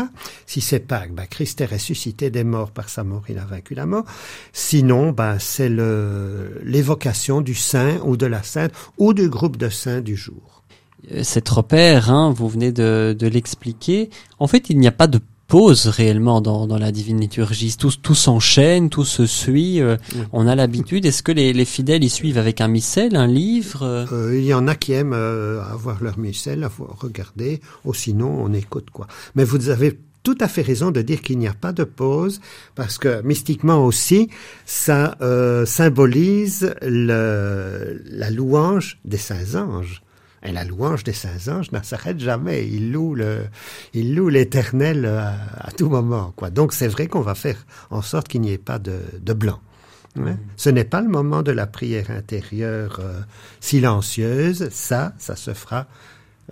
Si 0.47 0.61
c'est 0.61 0.81
Pâques, 0.81 1.13
bah, 1.13 1.29
Christ 1.29 1.61
est 1.61 1.67
ressuscité 1.67 2.29
des 2.29 2.43
morts 2.43 2.73
par 2.73 2.89
sa 2.89 3.05
mort, 3.05 3.23
il 3.29 3.39
a 3.39 3.45
vaincu 3.45 3.77
la 3.77 3.87
mort. 3.87 4.05
Sinon, 4.53 5.13
bah, 5.13 5.39
c'est 5.39 5.71
l'évocation 5.71 7.41
du 7.41 7.55
saint 7.55 8.01
ou 8.03 8.17
de 8.17 8.27
la 8.27 8.43
sainte 8.43 8.73
ou 8.99 9.15
du 9.15 9.29
groupe 9.29 9.59
de 9.59 9.69
saints 9.69 10.01
du 10.01 10.17
jour. 10.17 10.65
Euh, 11.13 11.23
Cette 11.23 11.49
repère, 11.49 12.11
hein, 12.11 12.35
vous 12.37 12.49
venez 12.49 12.73
de 12.73 13.29
l'expliquer. 13.29 14.11
En 14.41 14.49
fait, 14.49 14.69
il 14.69 14.81
n'y 14.81 14.89
a 14.89 14.93
pas 14.93 15.07
de 15.07 15.21
pause 15.53 15.87
réellement 15.87 16.41
dans, 16.41 16.67
dans 16.67 16.79
la 16.79 16.93
divine 16.93 17.21
liturgie. 17.21 17.77
Tout, 17.79 17.93
tout 18.07 18.15
s'enchaîne, 18.15 18.89
tout 18.89 19.05
se 19.05 19.27
suit. 19.27 19.83
euh, 19.83 19.97
Oui. 20.15 20.23
On 20.33 20.47
a 20.47 20.55
l'habitude. 20.55 21.05
Est-ce 21.05 21.23
que 21.23 21.31
les, 21.41 21.53
les 21.53 21.67
fidèles 21.67 22.03
y 22.03 22.09
suivent 22.09 22.39
avec 22.39 22.63
un 22.63 22.69
missel, 22.69 23.17
un 23.17 23.27
livre 23.27 23.83
euh 23.83 24.07
Euh, 24.13 24.39
il 24.39 24.47
y 24.47 24.55
en 24.55 24.67
a 24.67 24.75
qui 24.75 24.93
aiment 24.93 25.13
avoir 25.77 26.03
leur 26.03 26.19
missel, 26.19 26.65
avoir 26.65 26.99
regarder, 26.99 27.61
ou 27.85 27.93
sinon 27.93 28.31
on 28.45 28.51
écoute 28.55 28.89
quoi. 28.91 29.07
Mais 29.35 29.45
vous 29.45 29.69
avez 29.69 29.99
tout 30.23 30.39
à 30.41 30.49
fait 30.49 30.63
raison 30.63 30.91
de 30.91 31.03
dire 31.03 31.21
qu'il 31.21 31.39
n'y 31.39 31.49
a 31.49 31.53
pas 31.55 31.73
de 31.73 31.85
pause, 31.85 32.41
parce 32.75 32.97
que 32.97 33.21
mystiquement 33.23 33.85
aussi, 33.85 34.31
ça 34.65 35.17
euh, 35.21 35.67
symbolise 35.67 36.75
le, 36.81 38.03
la 38.11 38.31
louange 38.31 38.99
des 39.05 39.19
saints 39.19 39.55
anges. 39.57 40.03
Et 40.45 40.51
la 40.53 40.65
louange 40.65 41.05
des 41.05 41.13
saints 41.13 41.49
anges 41.53 41.71
ne 41.73 41.79
s'arrête 41.83 42.19
jamais. 42.19 42.67
Ils 42.67 42.91
louent 42.91 43.15
le, 43.15 43.45
ils 43.95 44.15
louent 44.15 44.29
l'éternel 44.29 45.07
à, 45.07 45.35
à 45.69 45.71
tout 45.71 45.89
moment, 45.89 46.33
quoi. 46.35 46.51
Donc 46.51 46.73
c'est 46.73 46.89
vrai 46.89 47.07
qu'on 47.07 47.21
va 47.21 47.35
faire 47.37 47.65
en 47.91 48.03
sorte 48.03 48.27
qu'il 48.29 48.41
n'y 48.41 48.53
ait 48.53 48.59
pas 48.59 48.79
de, 48.81 48.99
de 49.21 49.33
blanc. 49.35 49.61
hein. 50.19 50.37
Ce 50.57 50.69
n'est 50.69 50.85
pas 50.85 51.01
le 51.01 51.09
moment 51.09 51.43
de 51.43 51.53
la 51.53 51.67
prière 51.69 52.11
intérieure 52.11 52.99
euh, 53.01 53.21
silencieuse. 53.61 54.69
Ça, 54.71 55.13
ça 55.19 55.37
se 55.37 55.55
fera 55.55 55.87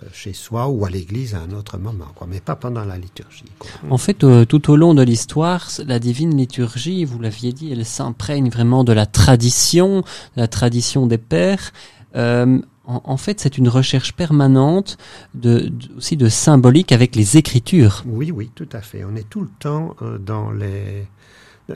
euh, 0.01 0.07
chez 0.13 0.33
soi 0.33 0.67
ou 0.69 0.85
à 0.85 0.89
l'église 0.89 1.35
à 1.35 1.39
un 1.39 1.51
autre 1.51 1.77
moment, 1.77 2.07
quoi. 2.15 2.27
Mais 2.29 2.39
pas 2.39 2.55
pendant 2.55 2.85
la 2.85 2.97
liturgie. 2.97 3.43
quoi. 3.59 3.69
En 3.89 3.97
fait, 3.97 4.23
euh, 4.23 4.45
tout 4.45 4.71
au 4.71 4.75
long 4.77 4.93
de 4.93 5.03
l'histoire, 5.03 5.67
la 5.85 5.99
divine 5.99 6.35
liturgie, 6.35 7.03
vous 7.05 7.19
l'aviez 7.19 7.51
dit, 7.53 7.71
elle 7.71 7.85
s'imprègne 7.85 8.49
vraiment 8.49 8.83
de 8.83 8.93
la 8.93 9.05
tradition, 9.05 10.01
de 10.35 10.41
la 10.41 10.47
tradition 10.47 11.07
des 11.07 11.17
pères. 11.17 11.71
Euh, 12.15 12.59
en, 12.85 13.01
en 13.03 13.17
fait, 13.17 13.39
c'est 13.39 13.57
une 13.57 13.69
recherche 13.69 14.13
permanente 14.13 14.97
de, 15.35 15.69
de- 15.69 15.97
aussi 15.97 16.17
de 16.17 16.29
symbolique 16.29 16.91
avec 16.91 17.15
les 17.15 17.37
écritures. 17.37 18.03
Oui, 18.05 18.31
oui, 18.31 18.51
tout 18.55 18.69
à 18.73 18.81
fait. 18.81 19.03
On 19.03 19.15
est 19.15 19.29
tout 19.29 19.41
le 19.41 19.49
temps 19.59 19.95
euh, 20.01 20.17
dans 20.17 20.51
les 20.51 21.07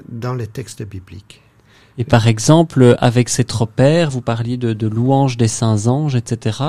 dans 0.09 0.33
les 0.33 0.47
textes 0.47 0.83
bibliques. 0.83 1.41
Et 1.97 2.03
par 2.03 2.27
exemple, 2.27 2.97
avec 2.99 3.29
ces 3.29 3.45
tropères, 3.45 4.09
vous 4.09 4.21
parliez 4.21 4.57
de, 4.57 4.73
de 4.73 4.87
louanges 4.87 5.37
des 5.37 5.47
saints 5.47 5.87
anges, 5.87 6.15
etc. 6.15 6.59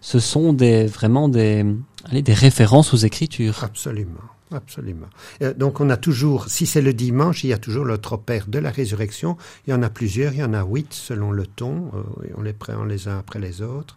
Ce 0.00 0.20
sont 0.20 0.52
des, 0.52 0.86
vraiment 0.86 1.28
des, 1.28 1.64
allez, 2.04 2.22
des 2.22 2.34
références 2.34 2.94
aux 2.94 2.98
écritures. 2.98 3.64
Absolument, 3.64 4.20
absolument. 4.52 5.08
Euh, 5.42 5.54
donc 5.54 5.80
on 5.80 5.90
a 5.90 5.96
toujours, 5.96 6.48
si 6.48 6.66
c'est 6.66 6.82
le 6.82 6.92
dimanche, 6.92 7.44
il 7.44 7.48
y 7.48 7.52
a 7.52 7.58
toujours 7.58 7.84
le 7.84 7.98
tropère 7.98 8.46
de 8.46 8.58
la 8.58 8.70
résurrection. 8.70 9.36
Il 9.66 9.70
y 9.70 9.74
en 9.74 9.82
a 9.82 9.90
plusieurs, 9.90 10.32
il 10.32 10.40
y 10.40 10.44
en 10.44 10.54
a 10.54 10.64
huit 10.64 10.92
selon 10.92 11.32
le 11.32 11.46
ton. 11.46 11.90
euh, 11.94 12.28
on 12.36 12.42
les 12.42 12.52
prend 12.52 12.84
les 12.84 13.08
uns 13.08 13.18
après 13.18 13.38
les 13.38 13.62
autres. 13.62 13.96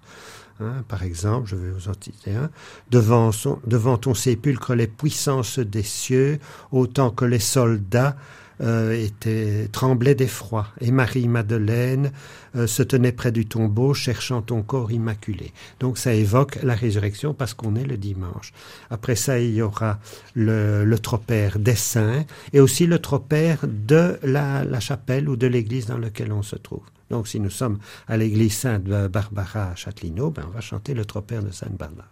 Hein, 0.62 0.83
par 0.88 1.03
exemple, 1.03 1.47
je 1.47 1.55
vais 1.55 1.69
vous 1.69 1.88
en 1.88 1.93
citer 1.99 2.35
un. 2.35 2.49
Devant, 2.91 3.31
son, 3.31 3.59
devant 3.65 3.97
ton 3.97 4.13
sépulcre, 4.13 4.75
les 4.75 4.88
puissances 4.88 5.59
des 5.59 5.83
cieux, 5.83 6.39
autant 6.71 7.12
que 7.12 7.23
les 7.23 7.39
soldats 7.39 8.17
euh, 8.61 8.93
étaient, 8.93 9.67
tremblaient 9.71 10.15
d'effroi. 10.15 10.67
Et 10.81 10.91
Marie-Madeleine 10.91 12.11
euh, 12.55 12.67
se 12.67 12.83
tenait 12.83 13.11
près 13.11 13.31
du 13.31 13.45
tombeau, 13.45 13.93
cherchant 13.93 14.41
ton 14.41 14.61
corps 14.61 14.91
immaculé. 14.91 15.53
Donc 15.79 15.97
ça 15.97 16.13
évoque 16.13 16.59
la 16.63 16.75
résurrection 16.75 17.33
parce 17.33 17.53
qu'on 17.53 17.75
est 17.75 17.85
le 17.85 17.97
dimanche. 17.97 18.53
Après 18.89 19.15
ça, 19.15 19.39
il 19.39 19.53
y 19.53 19.61
aura 19.61 19.99
le, 20.35 20.83
le 20.85 20.99
tropère 20.99 21.59
des 21.59 21.75
saints 21.75 22.25
et 22.53 22.59
aussi 22.59 22.85
le 22.85 22.99
tropère 22.99 23.59
de 23.63 24.19
la, 24.23 24.63
la 24.63 24.79
chapelle 24.79 25.29
ou 25.29 25.35
de 25.35 25.47
l'église 25.47 25.85
dans 25.85 25.97
laquelle 25.97 26.31
on 26.31 26.43
se 26.43 26.55
trouve. 26.55 26.83
Donc, 27.09 27.27
si 27.27 27.39
nous 27.39 27.49
sommes 27.49 27.79
à 28.07 28.17
l'église 28.17 28.53
Sainte-Barbara 28.53 29.71
à 29.71 29.75
Châtelineau, 29.75 30.29
ben, 30.29 30.43
on 30.47 30.51
va 30.51 30.61
chanter 30.61 30.93
le 30.93 31.05
tropère 31.05 31.41
de 31.41 31.51
Sainte-Barbara. 31.51 32.07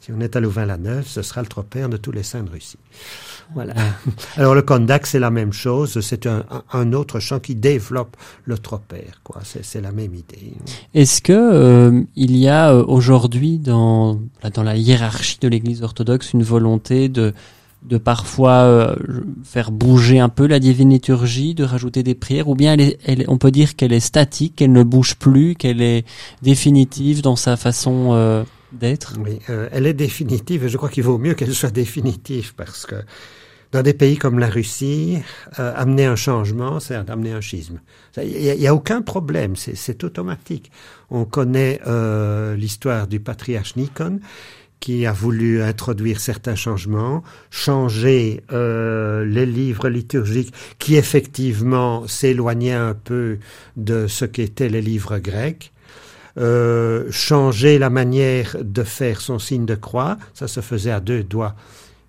Si 0.00 0.12
on 0.12 0.20
est 0.20 0.36
à 0.36 0.40
Louvain-la-Neuve, 0.40 1.06
ce 1.06 1.22
sera 1.22 1.42
le 1.42 1.46
tropère 1.46 1.88
de 1.88 1.96
tous 1.96 2.12
les 2.12 2.22
saints 2.22 2.42
de 2.42 2.50
Russie. 2.50 2.78
Voilà. 3.54 3.74
Alors 4.36 4.54
le 4.54 4.62
Kondak, 4.62 5.06
c'est 5.06 5.18
la 5.18 5.30
même 5.30 5.52
chose. 5.52 6.00
C'est 6.00 6.26
un, 6.26 6.44
un, 6.72 6.92
autre 6.92 7.20
chant 7.20 7.40
qui 7.40 7.54
développe 7.54 8.16
le 8.44 8.58
tropère. 8.58 9.20
Quoi. 9.24 9.40
C'est, 9.44 9.80
la 9.80 9.92
même 9.92 10.14
idée. 10.14 10.54
Est-ce 10.94 11.22
que 11.22 11.32
euh, 11.32 12.02
il 12.16 12.36
y 12.36 12.48
a 12.48 12.72
euh, 12.72 12.84
aujourd'hui 12.86 13.58
dans 13.58 14.20
dans 14.54 14.62
la 14.62 14.76
hiérarchie 14.76 15.38
de 15.40 15.48
l'Église 15.48 15.82
orthodoxe 15.82 16.32
une 16.32 16.42
volonté 16.42 17.08
de 17.08 17.32
de 17.84 17.96
parfois 17.96 18.64
euh, 18.64 18.96
faire 19.44 19.70
bouger 19.70 20.18
un 20.18 20.28
peu 20.28 20.46
la 20.46 20.58
divine 20.58 20.90
liturgie, 20.90 21.54
de 21.54 21.64
rajouter 21.64 22.02
des 22.02 22.14
prières, 22.14 22.48
ou 22.48 22.54
bien 22.54 22.74
elle 22.74 22.96
elle, 23.04 23.24
on 23.28 23.38
peut 23.38 23.50
dire 23.50 23.76
qu'elle 23.76 23.92
est 23.92 24.00
statique, 24.00 24.56
qu'elle 24.56 24.72
ne 24.72 24.82
bouge 24.82 25.14
plus, 25.14 25.54
qu'elle 25.54 25.80
est 25.80 26.04
définitive 26.42 27.22
dans 27.22 27.36
sa 27.36 27.56
façon 27.56 28.10
euh, 28.12 28.42
Oui, 29.18 29.38
euh, 29.50 29.68
elle 29.72 29.86
est 29.86 29.94
définitive, 29.94 30.64
et 30.64 30.68
je 30.68 30.76
crois 30.76 30.88
qu'il 30.88 31.04
vaut 31.04 31.18
mieux 31.18 31.34
qu'elle 31.34 31.54
soit 31.54 31.70
définitive, 31.70 32.54
parce 32.54 32.86
que 32.86 32.96
dans 33.72 33.82
des 33.82 33.94
pays 33.94 34.16
comme 34.16 34.38
la 34.38 34.48
Russie, 34.48 35.18
amener 35.58 36.06
un 36.06 36.16
changement, 36.16 36.80
c'est 36.80 36.94
amener 36.94 37.32
un 37.32 37.42
schisme. 37.42 37.80
Il 38.16 38.56
n'y 38.58 38.66
a, 38.66 38.74
aucun 38.74 39.02
problème, 39.02 39.56
c'est 39.56 40.04
automatique. 40.04 40.70
On 41.10 41.26
connaît 41.26 41.78
l'histoire 42.56 43.08
du 43.08 43.20
patriarche 43.20 43.76
Nikon, 43.76 44.20
qui 44.80 45.06
a 45.06 45.12
voulu 45.12 45.62
introduire 45.62 46.20
certains 46.20 46.54
changements, 46.54 47.22
changer 47.50 48.42
euh, 48.52 49.24
les 49.24 49.46
livres 49.46 49.88
liturgiques 49.88 50.54
qui 50.78 50.96
effectivement 50.96 52.06
s'éloignaient 52.06 52.72
un 52.72 52.94
peu 52.94 53.38
de 53.76 54.06
ce 54.06 54.24
qu'étaient 54.24 54.68
les 54.68 54.82
livres 54.82 55.18
grecs, 55.18 55.72
euh, 56.38 57.10
changer 57.10 57.78
la 57.78 57.90
manière 57.90 58.56
de 58.60 58.82
faire 58.82 59.20
son 59.20 59.38
signe 59.38 59.66
de 59.66 59.74
croix, 59.74 60.18
ça 60.34 60.48
se 60.48 60.60
faisait 60.60 60.90
à 60.90 61.00
deux 61.00 61.22
doigts. 61.22 61.54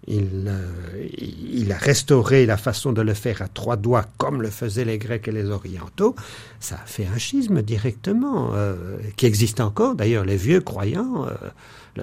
Il, 0.08 0.46
euh, 0.48 1.08
il, 1.18 1.72
a 1.72 1.78
restauré 1.78 2.46
la 2.46 2.58
façon 2.58 2.94
de 2.94 3.02
le 3.02 3.14
faire 3.14 3.42
à 3.42 3.48
trois 3.48 3.76
doigts 3.76 4.06
comme 4.18 4.42
le 4.42 4.50
faisaient 4.50 4.86
les 4.86 4.98
Grecs 4.98 5.28
et 5.28 5.32
les 5.32 5.50
Orientaux. 5.50 6.16
Ça 6.60 6.76
a 6.76 6.86
fait 6.86 7.06
un 7.14 7.18
schisme 7.18 7.62
directement, 7.62 8.52
euh, 8.56 8.98
qui 9.18 9.28
existe 9.28 9.60
encore. 9.60 9.96
D'ailleurs, 9.96 10.26
les 10.26 10.38
vieux 10.38 10.62
croyants 10.62 11.28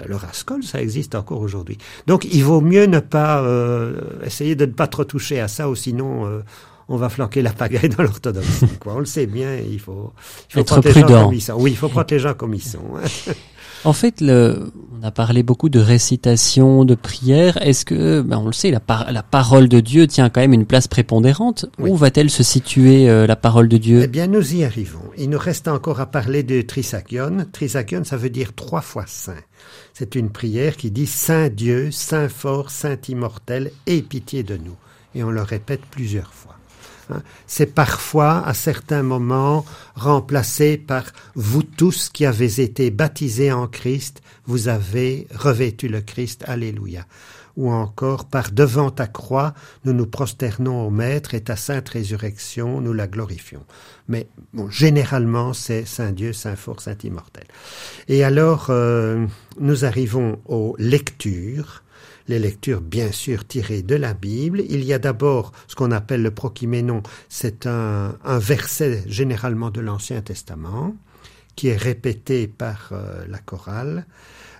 le, 0.05 0.15
rascol, 0.15 0.63
ça 0.63 0.81
existe 0.81 1.15
encore 1.15 1.41
aujourd'hui. 1.41 1.77
Donc 2.05 2.25
il 2.31 2.43
vaut 2.43 2.61
mieux 2.61 2.85
ne 2.85 2.99
pas 2.99 3.41
euh, 3.41 4.01
essayer 4.23 4.55
de 4.55 4.65
ne 4.65 4.71
pas 4.71 4.87
trop 4.87 5.03
toucher 5.03 5.39
à 5.39 5.47
ça, 5.47 5.69
ou 5.69 5.75
sinon 5.75 6.25
euh, 6.25 6.41
on 6.89 6.97
va 6.97 7.09
flanquer 7.09 7.41
la 7.41 7.51
pagaille 7.51 7.89
dans 7.89 8.03
l'orthodoxie. 8.03 8.65
on 8.85 8.99
le 8.99 9.05
sait 9.05 9.25
bien, 9.25 9.55
il 9.55 9.79
faut, 9.79 10.13
il 10.49 10.53
faut 10.53 10.59
être 10.61 10.81
prudent. 10.81 11.29
Oui, 11.29 11.71
il 11.71 11.77
faut 11.77 11.89
prendre 11.89 12.07
les 12.09 12.19
gens 12.19 12.33
comme 12.33 12.53
ils 12.53 12.63
sont. 12.63 12.79
En 13.83 13.93
fait, 13.93 14.21
le, 14.21 14.71
on 14.99 15.03
a 15.05 15.11
parlé 15.11 15.43
beaucoup 15.43 15.69
de 15.69 15.79
récitation, 15.79 16.83
de 16.83 16.95
prière. 16.95 17.57
Est-ce 17.61 17.85
que, 17.85 18.21
ben 18.21 18.39
on 18.39 18.47
le 18.47 18.53
sait, 18.53 18.71
la, 18.71 18.81
la, 19.11 19.23
parole 19.23 19.69
de 19.69 19.79
Dieu 19.79 20.07
tient 20.07 20.29
quand 20.29 20.41
même 20.41 20.53
une 20.53 20.65
place 20.65 20.87
prépondérante 20.87 21.65
Où 21.79 21.95
va-t-elle 21.95 22.29
se 22.29 22.43
situer, 22.43 23.09
euh, 23.09 23.27
la 23.27 23.35
parole 23.35 23.69
de 23.69 23.77
Dieu? 23.77 24.01
Eh 24.03 24.07
bien, 24.07 24.27
nous 24.27 24.55
y 24.55 24.63
arrivons. 24.63 25.03
Il 25.17 25.29
nous 25.29 25.37
reste 25.37 25.67
encore 25.67 25.99
à 25.99 26.07
parler 26.07 26.43
de 26.43 26.61
Trisakion. 26.61 27.45
Trisakion, 27.51 28.03
ça 28.03 28.17
veut 28.17 28.29
dire 28.29 28.53
trois 28.55 28.81
fois 28.81 29.05
saint. 29.07 29.35
C'est 29.93 30.15
une 30.15 30.31
prière 30.31 30.75
qui 30.75 30.91
dit 30.91 31.07
Saint 31.07 31.49
Dieu, 31.49 31.91
Saint 31.91 32.29
fort, 32.29 32.71
Saint 32.71 32.97
immortel, 33.07 33.71
aie 33.85 34.01
pitié 34.01 34.43
de 34.43 34.57
nous. 34.57 34.75
Et 35.15 35.23
on 35.23 35.31
le 35.31 35.41
répète 35.41 35.81
plusieurs 35.89 36.33
fois. 36.33 36.46
Hein. 37.09 37.21
C'est 37.45 37.73
parfois, 37.73 38.45
à 38.45 38.53
certains 38.53 39.03
moments, 39.03 39.65
remplacé 39.95 40.77
par 40.77 41.03
vous 41.35 41.63
tous 41.63 42.09
qui 42.09 42.25
avez 42.25 42.61
été 42.61 42.91
baptisés 42.91 43.51
en 43.51 43.67
Christ, 43.67 44.21
vous 44.45 44.67
avez 44.67 45.27
revêtu 45.33 45.87
le 45.87 46.01
Christ, 46.01 46.43
Alléluia. 46.47 47.05
Ou 47.55 47.71
encore 47.71 48.25
par 48.25 48.51
devant 48.51 48.91
ta 48.91 49.07
croix, 49.07 49.55
nous 49.83 49.93
nous 49.93 50.05
prosternons 50.05 50.85
au 50.85 50.91
Maître 50.91 51.33
et 51.33 51.41
ta 51.41 51.55
sainte 51.55 51.89
résurrection, 51.89 52.81
nous 52.81 52.93
la 52.93 53.07
glorifions. 53.07 53.65
Mais 54.07 54.27
bon, 54.53 54.69
généralement, 54.69 55.53
c'est 55.53 55.85
Saint 55.85 56.11
Dieu, 56.11 56.33
Saint 56.33 56.55
fort, 56.55 56.81
Saint 56.81 56.97
immortel. 57.03 57.45
Et 58.07 58.23
alors, 58.23 58.67
euh, 58.69 59.25
nous 59.59 59.85
arrivons 59.85 60.39
aux 60.45 60.75
lectures 60.77 61.83
les 62.27 62.39
lectures 62.39 62.81
bien 62.81 63.11
sûr 63.11 63.45
tirées 63.45 63.81
de 63.81 63.95
la 63.95 64.13
Bible. 64.13 64.61
Il 64.69 64.83
y 64.83 64.93
a 64.93 64.99
d'abord 64.99 65.51
ce 65.67 65.75
qu'on 65.75 65.91
appelle 65.91 66.21
le 66.21 66.31
prochiménon, 66.31 67.03
c'est 67.29 67.65
un, 67.65 68.17
verset 68.25 69.03
généralement 69.07 69.69
de 69.69 69.81
l'Ancien 69.81 70.21
Testament 70.21 70.95
qui 71.55 71.69
est 71.69 71.77
répété 71.77 72.47
par 72.47 72.89
euh, 72.91 73.25
la 73.27 73.39
chorale. 73.39 74.05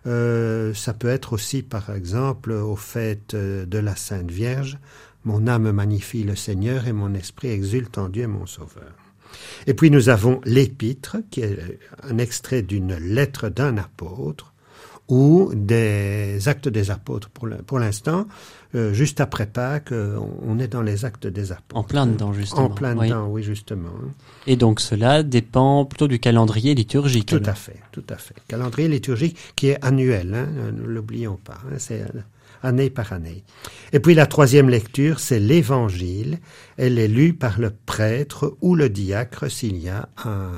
Euh, 0.08 0.74
ça 0.74 0.94
peut 0.94 1.10
être 1.10 1.34
aussi, 1.34 1.62
par 1.62 1.92
exemple, 1.92 2.52
au 2.52 2.76
fait 2.76 3.34
euh, 3.36 3.66
de 3.66 3.78
la 3.78 3.96
Sainte 3.96 4.32
Vierge, 4.32 4.80
Mon 5.24 5.48
âme 5.48 5.72
magnifie 5.72 6.24
le 6.24 6.36
Seigneur 6.36 6.88
et 6.88 6.94
mon 6.94 7.14
esprit 7.14 7.50
exulte 7.50 7.98
en 7.98 8.10
Dieu 8.10 8.28
mon 8.28 8.46
Sauveur. 8.46 8.94
Et 9.68 9.74
puis 9.74 9.92
nous 9.92 10.10
avons 10.10 10.42
l'épître, 10.46 11.18
qui 11.30 11.42
est 11.42 11.80
un 12.04 12.18
extrait 12.18 12.62
d'une 12.62 12.96
lettre 12.96 13.50
d'un 13.50 13.78
apôtre, 13.78 14.54
ou 15.08 15.52
des 15.56 16.48
actes 16.48 16.68
des 16.68 16.92
apôtres. 16.92 17.30
Pour 17.30 17.80
l'instant, 17.80 18.28
euh, 18.76 18.94
juste 18.94 19.22
après 19.22 19.46
Pâques, 19.46 19.92
euh, 19.92 20.20
on 20.46 20.60
est 20.60 20.68
dans 20.68 20.82
les 20.82 21.06
actes 21.06 21.28
des 21.28 21.52
apôtres. 21.52 21.76
En 21.78 21.84
plein 21.84 22.06
dedans, 22.06 22.34
justement. 22.34 22.66
En 22.66 22.70
plein 22.70 22.96
dedans, 22.96 23.28
oui, 23.28 23.44
justement. 23.44 23.92
Et 24.46 24.56
donc 24.58 24.82
cela 24.82 25.24
dépend 25.24 25.86
plutôt 25.86 26.08
du 26.08 26.20
calendrier 26.20 26.76
liturgique. 26.76 27.28
Tout 27.28 27.42
à 27.46 27.54
fait, 27.54 27.78
tout 27.92 28.04
à 28.10 28.18
fait. 28.18 28.36
Calendrier 28.48 28.90
liturgique 28.90 29.38
qui 29.56 29.70
est 29.70 29.84
annuel, 29.84 30.34
hein, 30.34 30.72
ne 30.74 30.84
l'oublions 30.84 31.40
pas. 31.42 31.58
Hein, 31.72 31.76
c'est 31.78 32.04
année 32.64 32.90
par 32.90 33.14
année. 33.14 33.44
Et 33.94 34.00
puis 34.00 34.14
la 34.14 34.26
troisième 34.26 34.70
lecture, 34.70 35.20
c'est 35.20 35.40
l'Évangile. 35.40 36.40
Elle 36.76 37.00
est 37.00 37.08
lue 37.08 37.34
par 37.34 37.60
le 37.60 37.72
prêtre 37.72 38.58
ou 38.62 38.76
le 38.76 38.90
diacre 38.90 39.50
s'il 39.50 39.78
y 39.78 39.90
a 39.90 40.10
un, 40.26 40.52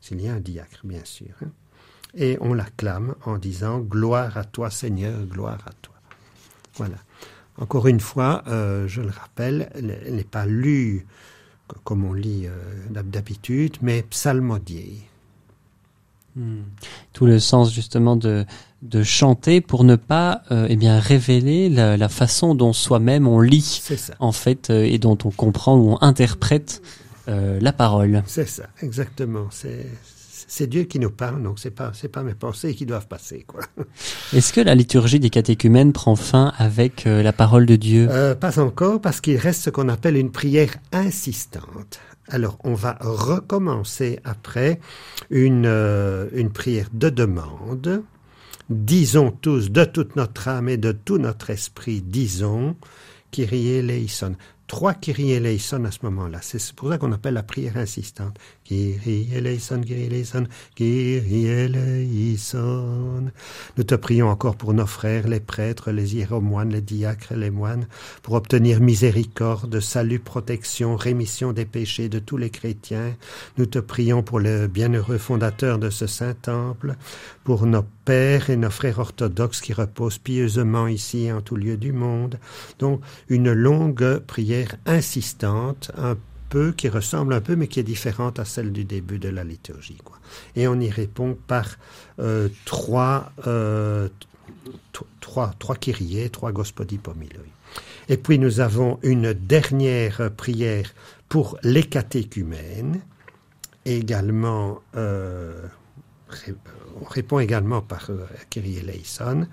s'il 0.00 0.20
y 0.20 0.28
a 0.28 0.32
un 0.32 0.40
diacre, 0.40 0.80
bien 0.84 1.04
sûr. 1.04 1.34
Hein 1.44 1.50
et 2.18 2.36
on 2.40 2.52
l'acclame 2.52 3.14
en 3.24 3.38
disant 3.38 3.78
Gloire 3.78 4.36
à 4.36 4.44
toi 4.44 4.70
Seigneur, 4.70 5.24
gloire 5.24 5.60
à 5.66 5.72
toi. 5.80 5.94
Voilà. 6.74 6.96
Encore 7.60 7.86
une 7.86 8.00
fois, 8.00 8.42
euh, 8.48 8.86
je 8.86 9.00
le 9.00 9.10
rappelle, 9.10 9.70
elle 9.74 10.14
n'est 10.14 10.24
pas 10.24 10.46
lue 10.46 11.06
comme 11.84 12.04
on 12.04 12.12
lit 12.12 12.46
euh, 12.46 13.02
d'habitude, 13.04 13.76
mais 13.82 14.02
psalmodiée. 14.02 15.02
Hmm. 16.36 16.62
Tout 17.12 17.26
le 17.26 17.40
sens 17.40 17.72
justement 17.72 18.16
de, 18.16 18.46
de 18.82 19.02
chanter 19.02 19.60
pour 19.60 19.84
ne 19.84 19.96
pas 19.96 20.42
euh, 20.50 20.66
eh 20.68 20.76
bien 20.76 20.98
révéler 20.98 21.68
la, 21.68 22.08
façon 22.08 22.54
dont 22.54 22.72
soi-même 22.72 23.26
on 23.26 23.40
lit 23.40 23.82
en 24.18 24.32
fait 24.32 24.70
et 24.70 24.98
dont 24.98 25.18
on 25.24 25.30
comprend 25.30 25.76
ou 25.76 25.92
on 25.92 26.02
interprète 26.02 26.82
la 27.26 27.74
parole. 27.74 28.22
C'est 28.24 28.48
ça, 28.48 28.68
exactement. 28.80 29.48
C'est 29.50 29.84
c'est 30.48 30.66
Dieu 30.66 30.84
qui 30.84 30.98
nous 30.98 31.10
parle, 31.10 31.42
donc 31.42 31.58
c'est 31.58 31.70
pas 31.70 31.92
c'est 31.94 32.08
pas 32.08 32.22
mes 32.22 32.34
pensées 32.34 32.74
qui 32.74 32.86
doivent 32.86 33.06
passer 33.06 33.44
quoi. 33.46 33.60
Est-ce 34.32 34.52
que 34.52 34.62
la 34.62 34.74
liturgie 34.74 35.20
des 35.20 35.30
catéchumènes 35.30 35.92
prend 35.92 36.16
fin 36.16 36.52
avec 36.56 37.06
euh, 37.06 37.22
la 37.22 37.34
parole 37.34 37.66
de 37.66 37.76
Dieu? 37.76 38.08
Euh, 38.10 38.34
Pas 38.34 38.58
encore, 38.58 39.00
parce 39.00 39.20
qu'il 39.20 39.36
reste 39.36 39.62
ce 39.62 39.70
qu'on 39.70 39.88
appelle 39.90 40.16
une 40.16 40.32
prière 40.32 40.74
insistante. 40.90 42.00
Alors 42.28 42.58
on 42.64 42.74
va 42.74 42.98
recommencer 43.00 44.20
après 44.24 44.80
une 45.30 45.66
euh, 45.66 46.28
une 46.32 46.50
prière 46.50 46.88
de 46.92 47.10
demande. 47.10 48.02
Disons 48.70 49.30
tous 49.30 49.70
de 49.70 49.84
toute 49.84 50.16
notre 50.16 50.48
âme 50.48 50.68
et 50.68 50.76
de 50.78 50.92
tout 50.92 51.18
notre 51.18 51.50
esprit, 51.50 52.00
disons 52.02 52.74
Kyrie 53.30 53.68
eleison 53.68 54.34
trois 54.68 54.94
Kyrie 54.94 55.32
eleison 55.32 55.84
à 55.84 55.90
ce 55.90 55.98
moment-là. 56.02 56.38
C'est 56.42 56.72
pour 56.74 56.90
ça 56.90 56.98
qu'on 56.98 57.10
appelle 57.10 57.34
la 57.34 57.42
prière 57.42 57.76
insistante. 57.76 58.38
Eleison. 58.70 59.82
Nous 63.76 63.84
te 63.84 63.94
prions 63.94 64.28
encore 64.28 64.56
pour 64.56 64.74
nos 64.74 64.86
frères, 64.86 65.28
les 65.28 65.40
prêtres, 65.40 65.90
les 65.90 66.16
hiéromoines, 66.16 66.72
les 66.72 66.80
diacres, 66.80 67.34
les 67.34 67.50
moines, 67.50 67.86
pour 68.22 68.34
obtenir 68.34 68.80
miséricorde, 68.80 69.80
salut, 69.80 70.18
protection, 70.18 70.96
rémission 70.96 71.52
des 71.52 71.64
péchés 71.64 72.08
de 72.08 72.18
tous 72.18 72.36
les 72.36 72.50
chrétiens. 72.50 73.14
Nous 73.56 73.66
te 73.66 73.78
prions 73.78 74.22
pour 74.22 74.40
le 74.40 74.66
bienheureux 74.66 75.18
fondateur 75.18 75.78
de 75.78 75.90
ce 75.90 76.06
saint 76.06 76.34
temple, 76.34 76.96
pour 77.44 77.66
nos 77.66 77.84
pères 78.04 78.50
et 78.50 78.56
nos 78.56 78.70
frères 78.70 78.98
orthodoxes 78.98 79.60
qui 79.60 79.72
reposent 79.72 80.18
pieusement 80.18 80.86
ici 80.86 81.30
en 81.32 81.40
tout 81.40 81.56
lieu 81.56 81.76
du 81.76 81.92
monde. 81.92 82.38
Donc, 82.78 83.00
une 83.28 83.52
longue 83.52 84.18
prière 84.18 84.76
insistante, 84.86 85.90
peu, 86.48 86.72
qui 86.72 86.88
ressemble 86.88 87.32
un 87.32 87.40
peu, 87.40 87.56
mais 87.56 87.68
qui 87.68 87.80
est 87.80 87.84
différente 87.84 88.38
à 88.38 88.44
celle 88.44 88.72
du 88.72 88.84
début 88.84 89.18
de 89.18 89.28
la 89.28 89.44
liturgie. 89.44 89.98
Quoi. 90.04 90.18
Et 90.56 90.68
on 90.68 90.78
y 90.80 90.90
répond 90.90 91.36
par 91.46 91.76
euh, 92.18 92.48
trois, 92.64 93.32
euh, 93.46 94.08
trois, 95.20 95.54
trois 95.58 95.76
kyriés, 95.76 96.30
trois 96.30 96.52
gospodipomiloi. 96.52 97.42
Et 98.08 98.16
puis 98.16 98.38
nous 98.38 98.60
avons 98.60 98.98
une 99.02 99.34
dernière 99.34 100.30
prière 100.36 100.94
pour 101.28 101.58
les 101.62 101.84
catéchumènes, 101.84 103.00
également, 103.84 104.80
euh, 104.96 105.62
on 107.00 107.04
répond 107.04 107.38
également 107.38 107.80
par 107.80 108.10
euh. 108.10 109.44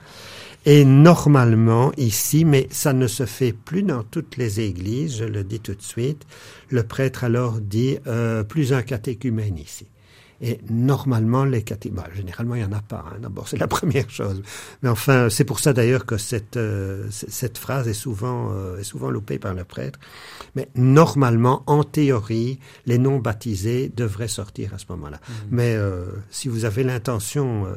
Et 0.65 0.83
normalement, 0.83 1.91
ici, 1.97 2.43
mais 2.43 2.67
ça 2.71 2.93
ne 2.93 3.07
se 3.07 3.25
fait 3.25 3.53
plus 3.53 3.83
dans 3.83 4.03
toutes 4.03 4.37
les 4.37 4.59
églises, 4.61 5.17
je 5.17 5.25
le 5.25 5.43
dis 5.43 5.59
tout 5.59 5.75
de 5.75 5.81
suite, 5.81 6.25
le 6.69 6.83
prêtre 6.83 7.23
alors 7.23 7.59
dit 7.59 7.97
euh, 8.07 8.43
plus 8.43 8.73
un 8.73 8.81
catéchumène 8.81 9.57
ici. 9.57 9.85
Et 10.41 10.59
normalement, 10.69 11.45
les 11.45 11.63
bah, 11.91 12.07
généralement, 12.13 12.55
il 12.55 12.59
n'y 12.59 12.67
en 12.67 12.77
a 12.77 12.81
pas. 12.81 13.05
Hein. 13.07 13.17
D'abord, 13.21 13.47
c'est 13.47 13.57
la 13.57 13.67
première 13.79 14.09
chose. 14.09 14.41
Mais 14.81 14.89
enfin, 14.89 15.29
c'est 15.29 15.45
pour 15.45 15.59
ça 15.59 15.73
d'ailleurs 15.73 16.05
que 16.05 16.17
cette, 16.17 16.57
euh, 16.57 17.07
cette 17.09 17.57
phrase 17.57 17.87
est 17.87 17.93
souvent, 17.93 18.51
euh, 18.51 18.79
est 18.79 18.83
souvent 18.83 19.09
loupée 19.09 19.39
par 19.39 19.53
le 19.53 19.63
prêtre. 19.63 19.99
Mais 20.55 20.67
normalement, 20.75 21.63
en 21.67 21.83
théorie, 21.83 22.59
les 22.85 22.97
non 22.97 23.19
baptisés 23.19 23.91
devraient 23.95 24.27
sortir 24.27 24.73
à 24.73 24.77
ce 24.77 24.85
moment-là. 24.89 25.17
Mmh. 25.17 25.33
Mais 25.51 25.75
euh, 25.75 26.05
si 26.29 26.49
vous 26.49 26.65
avez 26.65 26.83
l'intention 26.83 27.67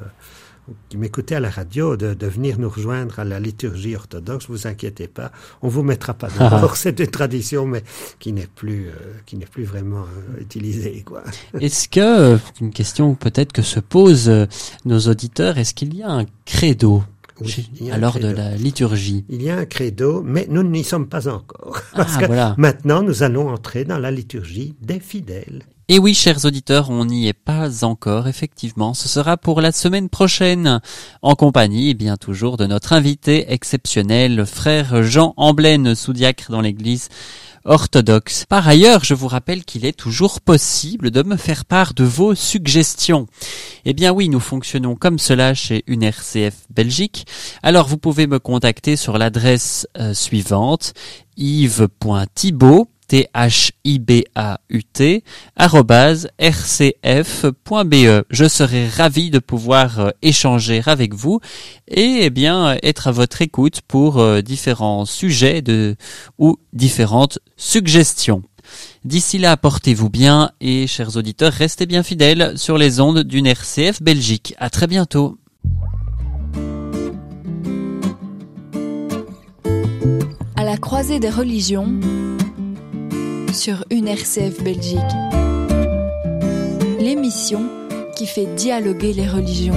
qui 0.89 0.97
m'écoutez 0.97 1.35
à 1.35 1.41
la 1.41 1.51
radio 1.51 1.97
de, 1.97 2.15
de, 2.15 2.27
venir 2.27 2.59
nous 2.59 2.69
rejoindre 2.69 3.19
à 3.19 3.25
la 3.25 3.41
liturgie 3.41 3.97
orthodoxe, 3.97 4.47
vous 4.49 4.67
inquiétez 4.67 5.09
pas, 5.09 5.33
on 5.63 5.69
vous 5.69 5.83
mettra 5.83 6.15
pas 6.15 6.29
dehors. 6.29 6.77
C'est 6.77 6.99
une 7.01 7.07
tradition, 7.09 7.67
mais 7.67 7.83
qui 8.19 8.33
n'est 8.33 8.47
plus, 8.47 8.89
euh, 8.89 8.93
qui 9.27 9.37
n'est 9.37 9.47
plus 9.47 9.65
vraiment 9.65 10.03
euh, 10.03 10.41
utilisée. 10.41 11.03
Quoi. 11.05 11.23
Est-ce 11.61 11.89
que 11.89 12.01
euh, 12.01 12.39
une 12.61 12.71
question 12.73 13.15
peut-être 13.15 13.53
que 13.53 13.63
se 13.63 13.81
posent 13.81 14.33
nos 14.85 15.01
auditeurs, 15.01 15.59
est-ce 15.59 15.75
qu'il 15.75 15.95
y 15.95 16.03
a 16.03 16.11
un 16.11 16.27
credo 16.45 17.03
oui, 17.41 17.91
à 17.91 17.99
l'heure 17.99 18.19
de 18.19 18.29
la 18.29 18.57
liturgie? 18.57 19.25
Il 19.29 19.43
y 19.43 19.51
a 19.51 19.59
un 19.59 19.67
credo, 19.67 20.23
mais 20.23 20.47
nous 20.49 20.63
n'y 20.63 20.85
sommes 20.85 21.09
pas 21.09 21.29
encore. 21.29 21.81
Parce 21.95 22.15
ah, 22.17 22.21
que 22.21 22.27
voilà. 22.27 22.55
maintenant, 22.59 23.03
nous 23.03 23.23
allons 23.23 23.49
entrer 23.49 23.85
dans 23.85 23.99
la 23.99 24.11
liturgie 24.11 24.75
des 24.81 25.01
fidèles. 25.01 25.63
Et 25.91 25.99
oui, 25.99 26.13
chers 26.13 26.45
auditeurs, 26.45 26.91
on 26.91 27.07
n'y 27.07 27.29
est 27.29 27.33
pas 27.33 27.83
encore, 27.83 28.29
effectivement. 28.29 28.93
Ce 28.93 29.09
sera 29.09 29.39
pour 29.39 29.63
la 29.63 29.73
semaine 29.73 30.11
prochaine, 30.11 30.83
en 31.23 31.35
compagnie, 31.35 31.89
eh 31.89 31.95
bien 31.95 32.19
toujours, 32.19 32.59
de 32.59 32.67
notre 32.67 32.93
invité 32.93 33.51
exceptionnel, 33.51 34.45
frère 34.45 35.03
Jean 35.03 35.33
Amblène, 35.39 35.95
sous-diacre 35.95 36.51
dans 36.51 36.61
l'église 36.61 37.09
orthodoxe. 37.65 38.45
Par 38.47 38.69
ailleurs, 38.69 39.03
je 39.03 39.15
vous 39.15 39.29
rappelle 39.29 39.65
qu'il 39.65 39.87
est 39.87 39.97
toujours 39.97 40.43
possible 40.43 41.11
de 41.11 41.23
me 41.23 41.39
faire 41.39 41.65
part 41.65 41.95
de 41.95 42.05
vos 42.05 42.35
suggestions. 42.35 43.27
Eh 43.87 43.95
bien 43.95 44.13
oui, 44.13 44.29
nous 44.29 44.41
fonctionnons 44.41 44.95
comme 44.95 45.19
cela 45.19 45.55
chez 45.55 45.85
une 45.87 46.03
RCF 46.03 46.67
Belgique. 46.69 47.27
Alors 47.63 47.89
vous 47.89 47.99
pouvez 47.99 48.27
me 48.27 48.39
contacter 48.39 48.97
sur 48.97 49.17
l'adresse 49.17 49.89
euh, 49.97 50.13
suivante 50.13 50.93
yves.thibault 51.39 52.89
T-H-I-B-A-U-T, 53.09 53.65
rcf.be. 55.59 56.23
Je 58.31 58.49
serai 58.49 58.89
ravi 58.89 59.31
de 59.31 59.39
pouvoir 59.39 59.99
euh, 59.99 60.11
échanger 60.23 60.83
avec 60.87 61.15
vous 61.15 61.41
et 61.89 62.21
eh 62.23 62.31
bien 62.31 62.77
être 62.83 63.09
à 63.09 63.13
votre 63.13 63.43
écoute 63.43 63.81
pour 63.89 64.19
euh, 64.19 64.43
différents 64.43 65.07
sujets 65.07 65.65
ou 66.39 66.59
différentes 66.73 67.39
suggestions. 67.57 68.43
D'ici 69.05 69.39
là, 69.39 69.57
portez-vous 69.57 70.11
bien 70.11 70.51
et 70.61 70.87
chers 70.87 71.17
auditeurs, 71.17 71.53
restez 71.53 71.87
bien 71.87 72.03
fidèles 72.03 72.59
sur 72.59 72.77
les 72.77 73.01
ondes 73.01 73.21
d'une 73.21 73.47
RCF 73.47 74.03
Belgique. 74.03 74.55
À 74.59 74.69
très 74.69 74.87
bientôt. 74.87 75.39
À 80.57 80.65
la 80.65 80.77
croisée 80.77 81.21
des 81.21 81.31
religions 81.31 81.89
sur 83.53 83.85
une 83.91 84.09
RCF 84.09 84.63
Belgique. 84.63 84.99
L'émission 86.99 87.69
qui 88.17 88.27
fait 88.27 88.47
dialoguer 88.57 89.13
les 89.13 89.27
religions. 89.27 89.75